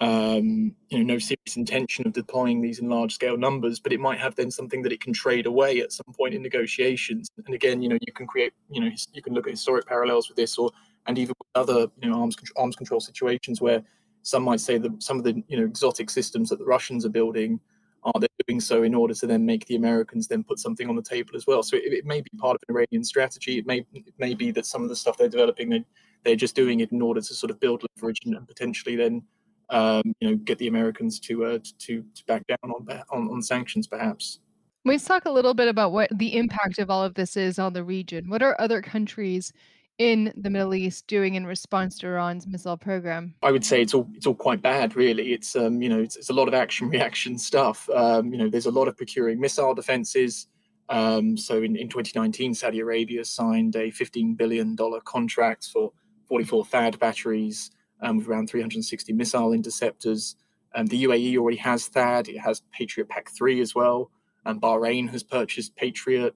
um, 0.01 0.75
you 0.88 0.98
know, 0.98 1.14
no 1.14 1.18
serious 1.18 1.57
intention 1.57 2.07
of 2.07 2.12
deploying 2.12 2.61
these 2.61 2.81
in 2.81 2.88
large 2.88 3.14
scale 3.14 3.37
numbers, 3.37 3.79
but 3.79 3.92
it 3.92 4.01
might 4.01 4.18
have 4.18 4.35
then 4.35 4.51
something 4.51 4.83
that 4.83 4.92
it 4.92 5.01
can 5.01 5.12
trade 5.12 5.46
away 5.46 5.81
at 5.81 5.92
some 5.92 6.12
point 6.16 6.35
in 6.35 6.42
negotiations. 6.42 7.29
And 7.46 7.55
again, 7.55 7.81
you 7.81 7.88
know, 7.88 7.98
you 8.01 8.12
can 8.12 8.27
create, 8.27 8.53
you 8.68 8.81
know, 8.81 8.90
you 9.12 9.22
can 9.22 9.33
look 9.33 9.46
at 9.46 9.53
historic 9.53 9.87
parallels 9.87 10.29
with 10.29 10.37
this, 10.37 10.59
or 10.59 10.70
and 11.07 11.18
even 11.18 11.35
with 11.38 11.48
other, 11.55 11.87
you 12.03 12.11
know, 12.11 12.20
arms 12.20 12.37
arms 12.57 12.77
control 12.77 13.01
situations 13.01 13.61
where 13.61 13.83
some 14.22 14.42
might 14.42 14.61
say 14.61 14.79
that 14.79 15.03
some 15.03 15.18
of 15.18 15.25
the, 15.25 15.42
you 15.48 15.57
know, 15.57 15.64
exotic 15.64 16.11
systems 16.11 16.48
that 16.51 16.59
the 16.59 16.64
Russians 16.64 17.05
are 17.05 17.11
building 17.11 17.61
are 18.05 18.21
they 18.21 18.27
doing 18.47 18.61
so 18.61 18.83
in 18.83 18.95
order 18.95 19.15
to 19.15 19.27
then 19.27 19.47
make 19.47 19.67
the 19.67 19.77
Americans 19.77 20.27
then 20.27 20.43
put 20.43 20.59
something 20.59 20.88
on 20.88 20.97
the 20.97 21.03
table 21.03 21.37
as 21.37 21.47
well? 21.47 21.62
So 21.62 21.77
it, 21.77 21.93
it 21.93 22.07
may 22.07 22.21
be 22.21 22.31
part 22.38 22.57
of 22.57 22.62
an 22.69 22.75
Iranian 22.75 23.05
strategy. 23.05 23.59
It 23.59 23.67
may 23.67 23.87
it 23.95 24.15
may 24.19 24.35
be 24.35 24.51
that 24.53 24.67
some 24.67 24.83
of 24.83 24.88
the 24.88 24.97
stuff 24.97 25.17
they're 25.17 25.29
developing 25.29 25.71
they 25.71 25.85
they're 26.25 26.37
just 26.37 26.57
doing 26.57 26.81
it 26.81 26.93
in 26.93 27.03
order 27.03 27.21
to 27.21 27.35
sort 27.35 27.51
of 27.51 27.61
build 27.61 27.85
leverage 27.97 28.21
and, 28.25 28.37
and 28.37 28.47
potentially 28.47 28.97
then 28.97 29.23
um, 29.71 30.03
you 30.21 30.31
know 30.31 30.37
get 30.37 30.59
the 30.59 30.69
Americans 30.69 31.21
to 31.21 31.45
uh, 31.45 31.59
to 31.79 32.05
to 32.15 32.25
back 32.27 32.47
down 32.47 32.59
on, 32.65 33.03
on 33.11 33.31
on 33.31 33.43
sanctions 33.43 33.87
perhaps. 33.87 34.41
Let's 34.85 35.05
talk 35.05 35.27
a 35.27 35.31
little 35.31 35.55
bit 35.55 35.69
about 35.69 35.93
what 35.93 36.11
the 36.12 36.37
impact 36.37 36.81
of 36.81 36.91
all 36.91 37.05
of 37.05 37.15
this 37.15 37.37
is 37.37 37.61
on 37.61 37.73
the 37.73 37.85
region. 37.85 38.29
What 38.29 38.43
are 38.43 38.61
other 38.61 38.83
countries 38.83 39.53
in 39.98 40.33
the 40.37 40.50
Middle 40.50 40.74
East 40.74 41.07
doing 41.07 41.35
in 41.35 41.46
response 41.46 41.98
to 41.98 42.07
Iran's 42.07 42.46
missile 42.46 42.76
program? 42.76 43.35
I 43.42 43.52
would 43.52 43.64
say 43.64 43.83
it's 43.83 43.94
all 43.94 44.09
it's 44.14 44.26
all 44.26 44.35
quite 44.35 44.62
bad, 44.62 44.96
really. 44.96 45.33
It's 45.33 45.55
um, 45.57 45.83
you 45.83 45.88
know 45.88 46.00
it's, 46.00 46.16
it's 46.16 46.31
a 46.31 46.35
lot 46.35 46.48
of 46.48 46.55
action 46.55 46.88
reaction 46.90 47.38
stuff. 47.38 47.88
Um, 47.90 48.33
you 48.33 48.38
know, 48.38 48.48
there's 48.48 48.66
a 48.66 48.70
lot 48.70 48.88
of 48.88 48.96
procuring 48.96 49.40
missile 49.40 49.74
defenses. 49.74 50.48
Um, 50.88 51.37
so 51.37 51.62
in, 51.62 51.76
in 51.76 51.88
2019, 51.88 52.55
Saudi 52.55 52.81
Arabia 52.81 53.24
signed 53.24 53.76
a 53.76 53.90
15 53.90 54.35
billion 54.35 54.74
dollar 54.74 55.00
contract 55.00 55.68
for 55.72 55.92
44 56.28 56.64
THAAD 56.64 56.98
batteries 56.98 57.70
um, 58.00 58.18
with 58.18 58.28
around 58.28 58.48
360 58.48 59.12
missile 59.12 59.52
interceptors. 59.52 60.37
Um, 60.74 60.87
the 60.87 61.05
UAE 61.05 61.37
already 61.37 61.59
has 61.59 61.88
THAAD. 61.88 62.28
It 62.28 62.38
has 62.38 62.62
Patriot 62.72 63.09
PAC-3 63.09 63.61
as 63.61 63.74
well. 63.74 64.11
And 64.44 64.61
Bahrain 64.61 65.09
has 65.11 65.22
purchased 65.22 65.76
Patriot. 65.76 66.35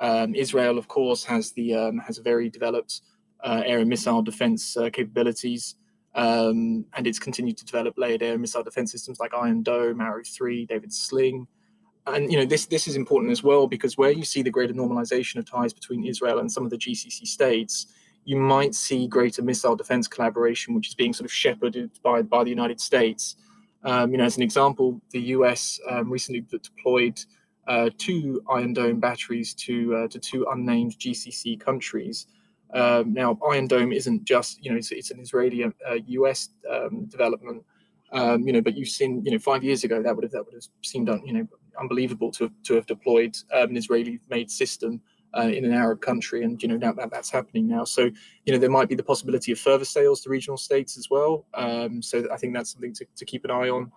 Um, 0.00 0.34
Israel, 0.34 0.78
of 0.78 0.88
course, 0.88 1.24
has 1.24 1.52
the 1.52 1.74
um, 1.74 1.98
has 1.98 2.18
very 2.18 2.48
developed 2.48 3.02
uh, 3.42 3.62
air 3.64 3.78
and 3.80 3.88
missile 3.88 4.22
defense 4.22 4.76
uh, 4.76 4.90
capabilities, 4.90 5.74
um, 6.14 6.84
and 6.94 7.06
it's 7.06 7.18
continued 7.18 7.56
to 7.58 7.64
develop 7.64 7.94
layered 7.96 8.22
air 8.22 8.32
and 8.32 8.40
missile 8.40 8.62
defense 8.62 8.92
systems 8.92 9.18
like 9.20 9.34
Iron 9.34 9.62
Dome, 9.62 10.00
Arrow 10.00 10.22
Three, 10.24 10.66
David 10.66 10.92
Sling, 10.92 11.46
and 12.06 12.30
you 12.30 12.38
know 12.38 12.44
this 12.44 12.66
this 12.66 12.86
is 12.86 12.96
important 12.96 13.32
as 13.32 13.42
well 13.42 13.66
because 13.66 13.96
where 13.96 14.10
you 14.10 14.24
see 14.24 14.42
the 14.42 14.50
greater 14.50 14.74
normalization 14.74 15.36
of 15.36 15.50
ties 15.50 15.72
between 15.72 16.04
Israel 16.06 16.38
and 16.38 16.50
some 16.50 16.64
of 16.64 16.70
the 16.70 16.78
GCC 16.78 17.26
states, 17.26 17.86
you 18.24 18.36
might 18.36 18.74
see 18.74 19.06
greater 19.06 19.42
missile 19.42 19.76
defense 19.76 20.06
collaboration, 20.06 20.74
which 20.74 20.88
is 20.88 20.94
being 20.94 21.12
sort 21.12 21.24
of 21.24 21.32
shepherded 21.32 21.90
by 22.02 22.22
by 22.22 22.44
the 22.44 22.50
United 22.50 22.80
States. 22.80 23.36
Um, 23.84 24.10
you 24.10 24.18
know, 24.18 24.24
as 24.24 24.36
an 24.36 24.42
example, 24.42 25.00
the 25.10 25.20
U.S. 25.36 25.80
Um, 25.88 26.10
recently 26.10 26.40
deployed 26.40 27.20
uh, 27.68 27.90
two 27.98 28.42
Iron 28.50 28.72
Dome 28.72 28.98
batteries 28.98 29.54
to 29.54 29.94
uh, 29.94 30.08
to 30.08 30.18
two 30.18 30.46
unnamed 30.50 30.98
GCC 30.98 31.60
countries. 31.60 32.26
Um, 32.74 33.12
now, 33.12 33.38
Iron 33.50 33.66
Dome 33.66 33.92
isn't 33.92 34.24
just 34.24 34.64
you 34.64 34.70
know 34.70 34.78
it's, 34.78 34.90
it's 34.90 35.10
an 35.10 35.20
Israeli 35.20 35.64
uh, 35.64 35.70
US 36.06 36.48
um, 36.68 37.04
development, 37.04 37.62
um, 38.12 38.46
you 38.46 38.52
know, 38.52 38.62
but 38.62 38.74
you've 38.74 38.88
seen 38.88 39.22
you 39.24 39.32
know 39.32 39.38
five 39.38 39.62
years 39.62 39.84
ago 39.84 40.02
that 40.02 40.16
would 40.16 40.24
have 40.24 40.32
that 40.32 40.44
would 40.44 40.54
have 40.54 40.64
seemed 40.82 41.08
you 41.24 41.32
know 41.34 41.46
unbelievable 41.78 42.32
to 42.32 42.44
have, 42.44 42.52
to 42.64 42.74
have 42.74 42.86
deployed 42.86 43.36
um, 43.52 43.70
an 43.70 43.76
Israeli-made 43.76 44.50
system. 44.50 45.00
Uh, 45.36 45.42
in 45.42 45.62
an 45.66 45.74
Arab 45.74 46.00
country, 46.00 46.42
and 46.42 46.62
you 46.62 46.68
know 46.70 46.78
now 46.78 46.90
that 46.90 47.10
that's 47.10 47.28
happening 47.30 47.68
now. 47.68 47.84
So 47.84 48.04
you 48.46 48.52
know 48.52 48.58
there 48.58 48.70
might 48.70 48.88
be 48.88 48.94
the 48.94 49.02
possibility 49.02 49.52
of 49.52 49.60
further 49.60 49.84
sales 49.84 50.22
to 50.22 50.30
regional 50.30 50.56
states 50.56 50.96
as 50.96 51.10
well. 51.10 51.44
Um, 51.52 52.00
so 52.00 52.26
I 52.32 52.38
think 52.38 52.54
that's 52.54 52.72
something 52.72 52.94
to, 52.94 53.04
to 53.14 53.24
keep 53.26 53.44
an 53.44 53.50
eye 53.50 53.68
on. 53.68 53.92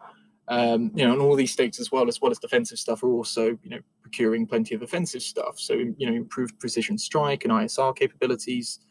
Um, 0.52 0.92
you 0.94 1.06
know, 1.06 1.14
and 1.14 1.22
all 1.22 1.38
these 1.38 1.54
states 1.54 1.80
as 1.80 1.94
well, 1.94 2.10
as 2.10 2.20
well 2.20 2.30
as 2.30 2.38
defensive 2.38 2.78
stuff, 2.78 3.04
are 3.04 3.14
also 3.14 3.58
you 3.64 3.70
know 3.70 3.80
procuring 4.02 4.46
plenty 4.46 4.76
of 4.76 4.82
offensive 4.82 5.22
stuff. 5.22 5.58
So 5.58 5.76
you 5.76 6.06
know, 6.06 6.14
improved 6.14 6.60
precision 6.60 6.98
strike 6.98 7.46
and 7.46 7.54
ISR 7.54 7.96
capabilities. 7.96 8.82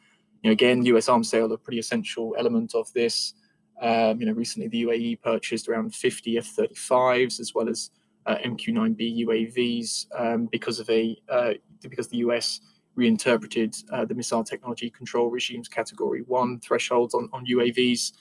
You 0.43 0.49
know, 0.49 0.53
again, 0.53 0.87
U.S. 0.87 1.11
arms 1.11 1.29
sale 1.29 1.53
a 1.53 1.59
pretty 1.59 1.79
essential 1.79 2.35
element 2.39 2.75
of 2.75 2.91
this. 2.95 3.35
Um, 3.83 4.21
you 4.21 4.27
know, 4.27 4.33
recently 4.33 4.69
the 4.69 4.85
UAE 4.85 5.21
purchased 5.21 5.69
around 5.69 5.95
50 5.95 6.39
F-35s 6.39 7.41
as 7.41 7.55
well 7.55 7.69
as 7.69 7.91
uh, 8.25 8.37
MQ-9B 8.37 9.27
UAVs 9.27 10.07
um, 10.19 10.47
because 10.47 10.81
of 10.81 10.89
a 10.89 11.15
uh, 11.29 11.53
because 11.83 12.09
the 12.09 12.19
US 12.19 12.61
reinterpreted 12.95 13.77
uh, 13.93 14.07
the 14.07 14.15
missile 14.15 14.45
technology 14.45 14.89
control 14.89 15.31
regime's 15.31 15.69
category 15.69 16.23
one 16.27 16.59
thresholds 16.61 17.15
on, 17.15 17.29
on 17.35 17.45
UAVs. 17.45 18.13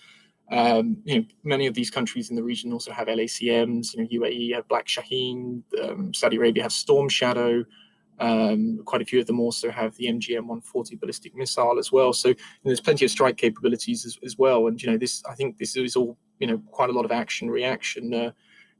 Um, 0.51 0.97
you 1.03 1.19
know, 1.19 1.25
many 1.43 1.67
of 1.67 1.73
these 1.73 1.91
countries 1.91 2.29
in 2.29 2.35
the 2.35 2.43
region 2.43 2.73
also 2.73 2.91
have 2.91 3.07
LACMs. 3.07 3.93
You 3.93 4.01
know, 4.01 4.25
UAE 4.25 4.55
have 4.55 4.67
Black 4.67 4.87
Shaheen, 4.87 5.61
um, 5.83 6.13
Saudi 6.13 6.37
Arabia 6.37 6.63
have 6.63 6.71
Storm 6.71 7.09
Shadow. 7.09 7.63
Um, 8.19 8.81
quite 8.83 9.01
a 9.01 9.05
few 9.05 9.19
of 9.19 9.27
them 9.27 9.39
also 9.39 9.71
have 9.71 9.95
the 9.95 10.07
MGM-140 10.07 10.99
ballistic 10.99 11.35
missile 11.35 11.79
as 11.79 11.91
well. 11.91 12.11
So 12.11 12.29
you 12.29 12.35
know, 12.35 12.65
there's 12.65 12.81
plenty 12.81 13.05
of 13.05 13.11
strike 13.11 13.37
capabilities 13.37 14.05
as, 14.05 14.17
as, 14.25 14.37
well. 14.37 14.67
And 14.67 14.81
you 14.81 14.91
know, 14.91 14.97
this 14.97 15.23
I 15.29 15.35
think 15.35 15.57
this 15.57 15.77
is 15.77 15.95
all 15.95 16.17
you 16.39 16.47
know 16.47 16.61
quite 16.71 16.89
a 16.89 16.93
lot 16.93 17.05
of 17.05 17.11
action 17.11 17.49
reaction. 17.49 18.13
Uh, 18.13 18.31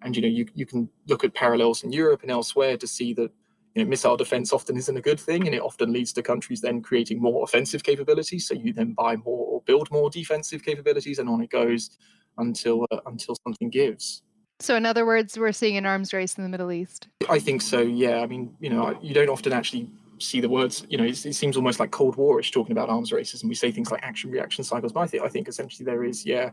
and 0.02 0.16
you 0.16 0.22
know, 0.22 0.28
you 0.28 0.46
you 0.56 0.66
can 0.66 0.90
look 1.08 1.24
at 1.24 1.34
parallels 1.34 1.84
in 1.84 1.92
Europe 1.94 2.22
and 2.22 2.32
elsewhere 2.32 2.76
to 2.78 2.88
see 2.88 3.14
that 3.14 3.32
you 3.76 3.84
know, 3.84 3.90
missile 3.90 4.18
defense 4.18 4.52
often 4.52 4.76
isn't 4.76 4.98
a 4.98 5.02
good 5.02 5.20
thing, 5.20 5.46
and 5.46 5.56
it 5.56 5.62
often 5.62 5.94
leads 5.94 6.12
to 6.14 6.22
countries 6.22 6.60
then 6.60 6.82
creating 6.82 7.22
more 7.22 7.44
offensive 7.44 7.84
capabilities. 7.84 8.48
So 8.48 8.56
you 8.56 8.74
then 8.74 8.94
buy 8.94 9.16
more 9.16 9.46
or 9.46 9.49
build 9.70 9.92
more 9.92 10.10
defensive 10.10 10.64
capabilities, 10.64 11.20
and 11.20 11.30
on 11.30 11.42
it 11.42 11.52
goes 11.52 11.98
until 12.40 12.88
uh, 12.90 12.98
until 13.06 13.36
something 13.46 13.70
gives. 13.70 14.24
So, 14.60 14.76
in 14.76 14.86
other 14.86 15.06
words, 15.06 15.38
we're 15.38 15.52
seeing 15.52 15.78
an 15.78 15.86
arms 15.86 16.12
race 16.12 16.38
in 16.38 16.44
the 16.44 16.50
Middle 16.50 16.72
East. 16.72 17.08
I 17.30 17.38
think 17.38 17.62
so. 17.62 17.80
Yeah. 17.80 18.22
I 18.22 18.26
mean, 18.26 18.56
you 18.60 18.72
know, 18.72 18.98
you 19.02 19.14
don't 19.14 19.30
often 19.30 19.54
actually 19.54 19.88
see 20.18 20.42
the 20.42 20.50
words. 20.50 20.86
You 20.90 20.98
know, 20.98 21.04
it, 21.04 21.24
it 21.24 21.36
seems 21.36 21.56
almost 21.56 21.80
like 21.80 21.92
Cold 21.92 22.18
Warish 22.18 22.52
talking 22.52 22.72
about 22.72 22.90
arms 22.90 23.12
races, 23.12 23.44
and 23.44 23.50
we 23.50 23.56
say 23.56 23.72
things 23.72 23.92
like 23.92 24.02
action 24.04 24.32
reaction 24.32 24.64
cycles. 24.64 24.92
But 24.92 25.02
I 25.02 25.08
think 25.08 25.24
I 25.24 25.30
think 25.30 25.48
essentially 25.48 25.86
there 25.86 26.04
is, 26.04 26.26
yeah, 26.26 26.50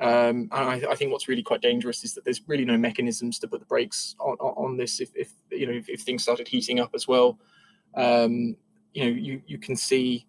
um, 0.00 0.48
and 0.52 0.84
I, 0.86 0.90
I, 0.90 0.94
think 0.94 1.12
what's 1.12 1.28
really 1.28 1.42
quite 1.42 1.62
dangerous 1.62 2.04
is 2.04 2.14
that 2.14 2.24
there's 2.24 2.42
really 2.46 2.66
no 2.66 2.76
mechanisms 2.76 3.38
to 3.40 3.48
put 3.48 3.60
the 3.60 3.66
brakes 3.66 4.16
on, 4.20 4.36
on 4.38 4.76
this 4.76 5.00
if, 5.00 5.10
if 5.14 5.32
you 5.50 5.66
know 5.66 5.72
if, 5.72 5.88
if, 5.88 6.02
things 6.02 6.22
started 6.22 6.46
heating 6.46 6.78
up 6.78 6.90
as 6.94 7.08
well. 7.08 7.38
Um, 7.94 8.56
you 8.92 9.04
know, 9.04 9.10
you 9.10 9.42
you 9.46 9.58
can 9.58 9.76
see 9.76 10.26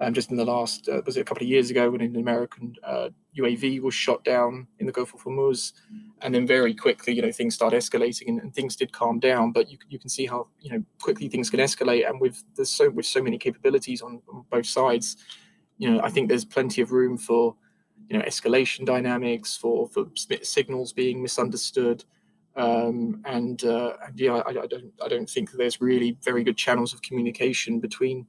um, 0.00 0.12
just 0.12 0.30
in 0.30 0.36
the 0.36 0.44
last 0.44 0.88
uh, 0.88 1.00
was 1.06 1.16
it 1.16 1.20
a 1.20 1.24
couple 1.24 1.42
of 1.42 1.48
years 1.48 1.70
ago 1.70 1.90
when 1.90 2.00
an 2.00 2.16
American 2.16 2.74
uh, 2.82 3.10
UAV 3.38 3.80
was 3.80 3.94
shot 3.94 4.24
down 4.24 4.66
in 4.78 4.86
the 4.86 4.92
Gulf 4.92 5.14
of 5.14 5.22
Hormuz, 5.22 5.72
and 6.20 6.34
then 6.34 6.46
very 6.46 6.74
quickly 6.74 7.14
you 7.14 7.22
know 7.22 7.30
things 7.30 7.54
start 7.54 7.74
escalating 7.74 8.28
and, 8.28 8.40
and, 8.40 8.54
things 8.54 8.76
did 8.76 8.92
calm 8.92 9.20
down. 9.20 9.52
But 9.52 9.70
you 9.70 9.78
you 9.88 9.98
can 9.98 10.08
see 10.08 10.26
how 10.26 10.48
you 10.60 10.70
know 10.70 10.84
quickly 11.00 11.28
things 11.28 11.50
can 11.50 11.60
escalate, 11.60 12.08
and 12.08 12.20
with 12.20 12.42
there's 12.56 12.70
so 12.70 12.90
with 12.90 13.06
so 13.06 13.22
many 13.22 13.38
capabilities 13.38 14.02
on, 14.02 14.20
on 14.32 14.44
both 14.50 14.66
sides, 14.66 15.16
you 15.78 15.90
know 15.90 16.00
I 16.02 16.10
think 16.10 16.28
there's 16.28 16.44
plenty 16.44 16.82
of 16.82 16.90
room 16.90 17.16
for 17.16 17.54
you 18.08 18.18
know 18.18 18.24
escalation 18.24 18.84
dynamics 18.84 19.56
for 19.56 19.88
for 19.88 20.06
signals 20.42 20.92
being 20.92 21.22
misunderstood 21.22 22.04
Um, 22.56 23.20
and, 23.24 23.64
uh, 23.64 23.94
and 24.06 24.18
yeah, 24.20 24.34
I, 24.34 24.50
I, 24.50 24.66
don't 24.66 24.92
I 25.04 25.08
don't 25.08 25.28
think 25.28 25.50
there's 25.50 25.80
really 25.80 26.16
very 26.22 26.44
good 26.44 26.56
channels 26.56 26.94
of 26.94 27.02
communication 27.02 27.80
between 27.80 28.26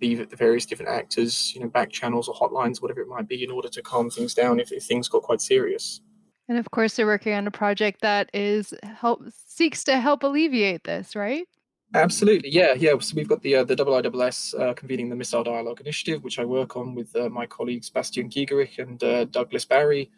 the, 0.00 0.24
the 0.24 0.36
various 0.36 0.66
different 0.66 0.90
actors, 0.90 1.52
you 1.54 1.60
know, 1.60 1.68
back 1.68 1.90
channels 1.90 2.28
or 2.28 2.34
hotlines, 2.34 2.80
whatever 2.80 3.00
it 3.00 3.08
might 3.08 3.28
be, 3.28 3.42
in 3.42 3.50
order 3.50 3.68
to 3.68 3.82
calm 3.82 4.10
things 4.10 4.34
down 4.34 4.60
if, 4.60 4.72
if 4.72 4.84
things 4.84 5.08
got 5.08 5.22
quite 5.22 5.40
serious. 5.40 6.00
And 6.48 6.58
of 6.58 6.70
course, 6.70 6.96
they're 6.96 7.06
working 7.06 7.34
on 7.34 7.46
a 7.46 7.50
project 7.50 8.00
that 8.00 8.30
is 8.32 8.72
help 8.82 9.22
seeks 9.30 9.84
to 9.84 10.00
help 10.00 10.22
alleviate 10.22 10.84
this, 10.84 11.14
right? 11.14 11.46
Absolutely, 11.94 12.50
yeah, 12.50 12.74
yeah. 12.74 12.98
So 12.98 13.14
we've 13.16 13.28
got 13.28 13.42
the 13.42 13.56
uh, 13.56 13.64
the 13.64 13.74
IISS 13.74 14.60
uh, 14.60 14.74
convening 14.74 15.08
the 15.08 15.16
Missile 15.16 15.44
Dialogue 15.44 15.80
Initiative, 15.80 16.22
which 16.22 16.38
I 16.38 16.44
work 16.44 16.76
on 16.76 16.94
with 16.94 17.14
uh, 17.16 17.28
my 17.30 17.46
colleagues 17.46 17.88
Bastian 17.88 18.28
Giegerich 18.28 18.78
and 18.78 19.02
uh, 19.02 19.24
Douglas 19.24 19.64
Barry. 19.64 20.10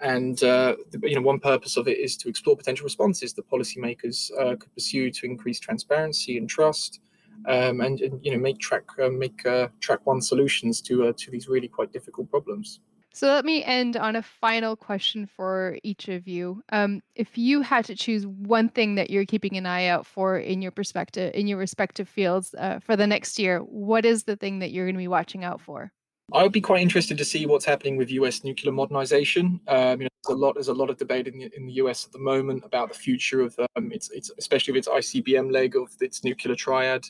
And 0.00 0.42
uh, 0.44 0.76
the, 0.90 1.00
you 1.08 1.14
know, 1.14 1.22
one 1.22 1.40
purpose 1.40 1.76
of 1.76 1.88
it 1.88 1.98
is 1.98 2.16
to 2.18 2.28
explore 2.28 2.56
potential 2.56 2.84
responses 2.84 3.32
that 3.34 3.48
policymakers 3.48 4.30
uh, 4.38 4.56
could 4.56 4.72
pursue 4.74 5.10
to 5.10 5.26
increase 5.26 5.58
transparency 5.58 6.38
and 6.38 6.48
trust, 6.48 7.00
um, 7.46 7.80
and, 7.80 8.00
and, 8.00 8.24
you 8.24 8.32
know 8.32 8.38
make 8.38 8.58
track 8.58 8.84
make 9.12 9.42
track 9.80 10.00
one 10.04 10.20
solutions 10.20 10.80
to 10.82 11.12
to 11.12 11.30
these 11.30 11.48
really 11.48 11.68
quite 11.68 11.92
difficult 11.92 12.30
problems. 12.30 12.80
So 13.16 13.28
let 13.28 13.46
me 13.46 13.64
end 13.64 13.96
on 13.96 14.14
a 14.14 14.20
final 14.20 14.76
question 14.76 15.26
for 15.26 15.78
each 15.82 16.08
of 16.08 16.28
you. 16.28 16.62
Um, 16.70 17.00
if 17.14 17.38
you 17.38 17.62
had 17.62 17.86
to 17.86 17.96
choose 17.96 18.26
one 18.26 18.68
thing 18.68 18.96
that 18.96 19.08
you're 19.08 19.24
keeping 19.24 19.56
an 19.56 19.64
eye 19.64 19.86
out 19.86 20.04
for 20.04 20.36
in 20.36 20.60
your 20.60 20.70
perspective, 20.70 21.34
in 21.34 21.46
your 21.46 21.56
respective 21.56 22.10
fields 22.10 22.54
uh, 22.58 22.78
for 22.80 22.94
the 22.94 23.06
next 23.06 23.38
year, 23.38 23.60
what 23.60 24.04
is 24.04 24.24
the 24.24 24.36
thing 24.36 24.58
that 24.58 24.70
you're 24.70 24.84
going 24.84 24.96
to 24.96 24.98
be 24.98 25.08
watching 25.08 25.44
out 25.44 25.62
for? 25.62 25.90
I 26.34 26.42
would 26.42 26.52
be 26.52 26.60
quite 26.60 26.82
interested 26.82 27.16
to 27.16 27.24
see 27.24 27.46
what's 27.46 27.64
happening 27.64 27.96
with 27.96 28.10
U.S. 28.10 28.44
nuclear 28.44 28.72
modernization. 28.72 29.60
Um, 29.66 30.02
you 30.02 30.04
know, 30.04 30.10
there's 30.26 30.36
a 30.36 30.38
lot, 30.38 30.54
there's 30.54 30.68
a 30.68 30.74
lot 30.74 30.90
of 30.90 30.98
debate 30.98 31.26
in 31.26 31.38
the, 31.38 31.50
in 31.56 31.66
the 31.66 31.72
U.S. 31.74 32.04
at 32.04 32.12
the 32.12 32.18
moment 32.18 32.64
about 32.66 32.92
the 32.92 32.98
future 32.98 33.40
of 33.40 33.58
um, 33.76 33.92
its, 33.92 34.10
its, 34.10 34.30
especially 34.36 34.72
of 34.72 34.76
its 34.76 34.88
ICBM 34.88 35.50
leg 35.50 35.74
of 35.74 35.88
its 36.02 36.22
nuclear 36.22 36.54
triad. 36.54 37.06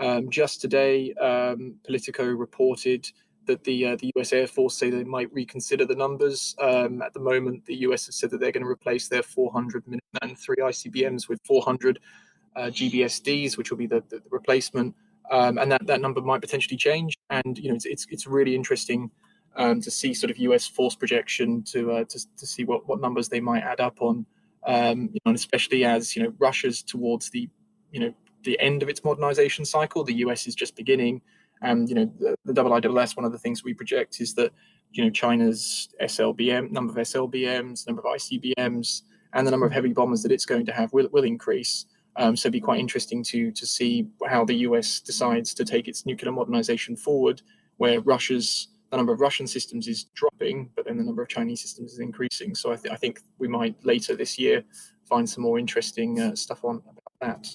Um, 0.00 0.30
just 0.30 0.60
today, 0.60 1.12
um, 1.14 1.74
Politico 1.84 2.24
reported 2.24 3.10
that 3.46 3.64
the 3.64 3.86
uh, 3.86 3.96
the 3.96 4.12
US 4.16 4.32
Air 4.32 4.46
Force 4.46 4.76
say 4.76 4.90
they 4.90 5.02
might 5.02 5.32
reconsider 5.32 5.84
the 5.84 5.96
numbers. 5.96 6.54
Um, 6.60 7.02
at 7.02 7.12
the 7.14 7.20
moment, 7.20 7.64
the 7.66 7.76
US 7.86 8.06
has 8.06 8.16
said 8.16 8.30
that 8.30 8.40
they're 8.40 8.52
going 8.52 8.62
to 8.62 8.70
replace 8.70 9.08
their 9.08 9.22
400 9.22 9.84
Minuteman 9.86 10.38
three 10.38 10.58
ICBMs 10.58 11.28
with 11.28 11.40
400 11.44 11.98
uh, 12.54 12.60
GBSDs, 12.62 13.56
which 13.56 13.70
will 13.70 13.78
be 13.78 13.86
the, 13.86 14.02
the, 14.08 14.22
replacement, 14.30 14.94
um, 15.30 15.58
and 15.58 15.70
that, 15.72 15.86
that 15.86 16.00
number 16.00 16.20
might 16.20 16.40
potentially 16.40 16.76
change. 16.76 17.16
And 17.30 17.58
you 17.58 17.70
know, 17.70 17.74
it's 17.74 17.86
it's, 17.86 18.06
it's 18.10 18.26
really 18.26 18.54
interesting 18.54 19.10
um, 19.56 19.80
to 19.80 19.90
see 19.90 20.14
sort 20.14 20.30
of 20.30 20.38
US 20.38 20.66
force 20.66 20.94
projection 20.94 21.62
to 21.64 21.92
uh, 21.92 22.04
to, 22.04 22.26
to 22.36 22.46
see 22.46 22.64
what, 22.64 22.86
what 22.88 23.00
numbers 23.00 23.28
they 23.28 23.40
might 23.40 23.62
add 23.62 23.80
up 23.80 24.00
on, 24.00 24.24
um, 24.66 25.10
you 25.12 25.20
know, 25.24 25.30
and 25.30 25.36
especially 25.36 25.84
as 25.84 26.14
you 26.14 26.22
know 26.22 26.32
Russia's 26.38 26.82
towards 26.82 27.30
the 27.30 27.48
you 27.90 28.00
know 28.00 28.14
the 28.44 28.58
end 28.60 28.82
of 28.82 28.88
its 28.88 29.04
modernization 29.04 29.64
cycle, 29.64 30.04
the 30.04 30.14
US 30.14 30.46
is 30.46 30.54
just 30.54 30.76
beginning. 30.76 31.20
And 31.62 31.88
you 31.88 31.94
know, 31.94 32.12
the, 32.18 32.36
the 32.44 32.62
IISS, 32.62 33.16
one 33.16 33.24
of 33.24 33.32
the 33.32 33.38
things 33.38 33.64
we 33.64 33.74
project 33.74 34.20
is 34.20 34.34
that 34.34 34.52
you 34.92 35.04
know 35.04 35.10
China's 35.10 35.88
SLBM 36.00 36.70
number 36.70 36.92
of 36.92 36.98
SLBMs, 37.06 37.86
number 37.86 38.02
of 38.02 38.16
ICBMs, 38.16 39.02
and 39.34 39.46
the 39.46 39.50
number 39.50 39.66
of 39.66 39.72
heavy 39.72 39.92
bombers 39.92 40.22
that 40.22 40.32
it's 40.32 40.46
going 40.46 40.66
to 40.66 40.72
have 40.72 40.92
will, 40.92 41.08
will 41.12 41.24
increase. 41.24 41.86
Um, 42.16 42.36
so 42.36 42.46
it'd 42.46 42.52
be 42.52 42.60
quite 42.60 42.80
interesting 42.80 43.22
to 43.24 43.50
to 43.52 43.66
see 43.66 44.08
how 44.26 44.44
the 44.44 44.54
US 44.68 45.00
decides 45.00 45.54
to 45.54 45.64
take 45.64 45.88
its 45.88 46.06
nuclear 46.06 46.32
modernization 46.32 46.96
forward, 46.96 47.42
where 47.76 48.00
Russia's 48.00 48.68
the 48.90 48.96
number 48.96 49.12
of 49.12 49.20
Russian 49.20 49.46
systems 49.46 49.86
is 49.86 50.04
dropping, 50.14 50.70
but 50.74 50.86
then 50.86 50.96
the 50.96 51.04
number 51.04 51.22
of 51.22 51.28
Chinese 51.28 51.60
systems 51.60 51.92
is 51.92 51.98
increasing. 51.98 52.54
So 52.54 52.72
I, 52.72 52.76
th- 52.76 52.92
I 52.92 52.96
think 52.96 53.20
we 53.38 53.46
might 53.46 53.74
later 53.84 54.16
this 54.16 54.38
year 54.38 54.64
find 55.04 55.28
some 55.28 55.42
more 55.42 55.58
interesting 55.58 56.18
uh, 56.18 56.34
stuff 56.34 56.64
on 56.64 56.82
about 56.88 57.12
that. 57.20 57.48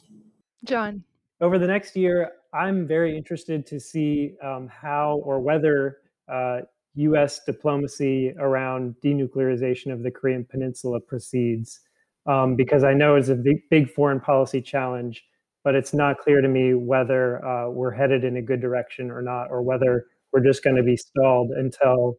John. 0.63 1.03
Over 1.41 1.59
the 1.59 1.67
next 1.67 1.95
year, 1.95 2.31
I'm 2.53 2.87
very 2.87 3.17
interested 3.17 3.65
to 3.67 3.79
see 3.79 4.35
um, 4.43 4.69
how 4.69 5.21
or 5.25 5.39
whether 5.39 5.97
uh, 6.31 6.61
U.S. 6.95 7.41
diplomacy 7.45 8.33
around 8.37 8.95
denuclearization 9.03 9.91
of 9.91 10.03
the 10.03 10.11
Korean 10.11 10.45
Peninsula 10.45 10.99
proceeds, 10.99 11.81
um, 12.27 12.55
because 12.55 12.83
I 12.83 12.93
know 12.93 13.15
it's 13.15 13.29
a 13.29 13.35
big, 13.35 13.57
big, 13.69 13.89
foreign 13.89 14.19
policy 14.19 14.61
challenge, 14.61 15.23
but 15.63 15.75
it's 15.75 15.93
not 15.93 16.19
clear 16.19 16.41
to 16.41 16.47
me 16.47 16.75
whether 16.75 17.43
uh, 17.45 17.69
we're 17.69 17.91
headed 17.91 18.23
in 18.23 18.37
a 18.37 18.41
good 18.41 18.61
direction 18.61 19.09
or 19.09 19.21
not, 19.21 19.47
or 19.49 19.63
whether 19.63 20.05
we're 20.31 20.43
just 20.43 20.63
going 20.63 20.75
to 20.75 20.83
be 20.83 20.95
stalled 20.95 21.51
until 21.51 22.15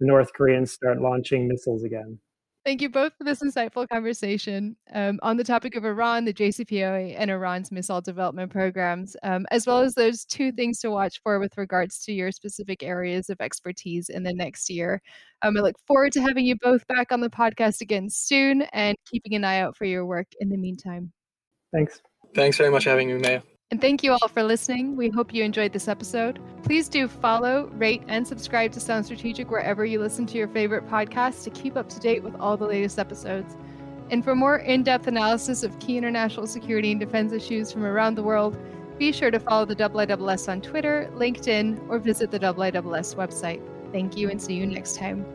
the 0.00 0.06
North 0.06 0.32
Koreans 0.32 0.72
start 0.72 1.00
launching 1.00 1.46
missiles 1.46 1.84
again. 1.84 2.18
Thank 2.64 2.80
you 2.80 2.88
both 2.88 3.12
for 3.18 3.24
this 3.24 3.42
insightful 3.42 3.86
conversation 3.86 4.74
um, 4.94 5.20
on 5.22 5.36
the 5.36 5.44
topic 5.44 5.76
of 5.76 5.84
Iran, 5.84 6.24
the 6.24 6.32
JCPOA, 6.32 7.14
and 7.18 7.30
Iran's 7.30 7.70
missile 7.70 8.00
development 8.00 8.50
programs, 8.50 9.16
um, 9.22 9.44
as 9.50 9.66
well 9.66 9.80
as 9.80 9.94
those 9.94 10.24
two 10.24 10.50
things 10.50 10.78
to 10.80 10.90
watch 10.90 11.20
for 11.22 11.38
with 11.38 11.58
regards 11.58 11.98
to 12.04 12.12
your 12.12 12.32
specific 12.32 12.82
areas 12.82 13.28
of 13.28 13.38
expertise 13.42 14.08
in 14.08 14.22
the 14.22 14.32
next 14.32 14.70
year. 14.70 15.02
Um, 15.42 15.58
I 15.58 15.60
look 15.60 15.76
forward 15.86 16.12
to 16.12 16.22
having 16.22 16.46
you 16.46 16.56
both 16.58 16.86
back 16.86 17.12
on 17.12 17.20
the 17.20 17.28
podcast 17.28 17.82
again 17.82 18.08
soon 18.08 18.62
and 18.72 18.96
keeping 19.10 19.34
an 19.34 19.44
eye 19.44 19.60
out 19.60 19.76
for 19.76 19.84
your 19.84 20.06
work 20.06 20.28
in 20.40 20.48
the 20.48 20.56
meantime. 20.56 21.12
Thanks. 21.70 22.00
Thanks 22.34 22.56
very 22.56 22.70
much 22.70 22.84
for 22.84 22.90
having 22.90 23.08
me, 23.08 23.18
Meia. 23.18 23.42
And 23.74 23.80
thank 23.80 24.04
you 24.04 24.12
all 24.12 24.28
for 24.28 24.44
listening. 24.44 24.94
We 24.94 25.08
hope 25.08 25.34
you 25.34 25.42
enjoyed 25.42 25.72
this 25.72 25.88
episode. 25.88 26.38
Please 26.62 26.88
do 26.88 27.08
follow, 27.08 27.68
rate, 27.72 28.04
and 28.06 28.24
subscribe 28.24 28.70
to 28.70 28.78
Sounds 28.78 29.06
Strategic 29.06 29.50
wherever 29.50 29.84
you 29.84 29.98
listen 29.98 30.26
to 30.26 30.38
your 30.38 30.46
favorite 30.46 30.88
podcasts 30.88 31.42
to 31.42 31.50
keep 31.50 31.76
up 31.76 31.88
to 31.88 31.98
date 31.98 32.22
with 32.22 32.36
all 32.36 32.56
the 32.56 32.68
latest 32.68 33.00
episodes. 33.00 33.56
And 34.12 34.22
for 34.22 34.36
more 34.36 34.58
in 34.58 34.84
depth 34.84 35.08
analysis 35.08 35.64
of 35.64 35.76
key 35.80 35.98
international 35.98 36.46
security 36.46 36.92
and 36.92 37.00
defense 37.00 37.32
issues 37.32 37.72
from 37.72 37.84
around 37.84 38.14
the 38.14 38.22
world, 38.22 38.56
be 38.96 39.10
sure 39.10 39.32
to 39.32 39.40
follow 39.40 39.64
the 39.64 39.74
IISS 39.74 40.48
on 40.48 40.60
Twitter, 40.60 41.10
LinkedIn, 41.12 41.88
or 41.88 41.98
visit 41.98 42.30
the 42.30 42.38
IISS 42.38 43.16
website. 43.16 43.60
Thank 43.90 44.16
you 44.16 44.30
and 44.30 44.40
see 44.40 44.54
you 44.54 44.68
next 44.68 44.94
time. 44.94 45.26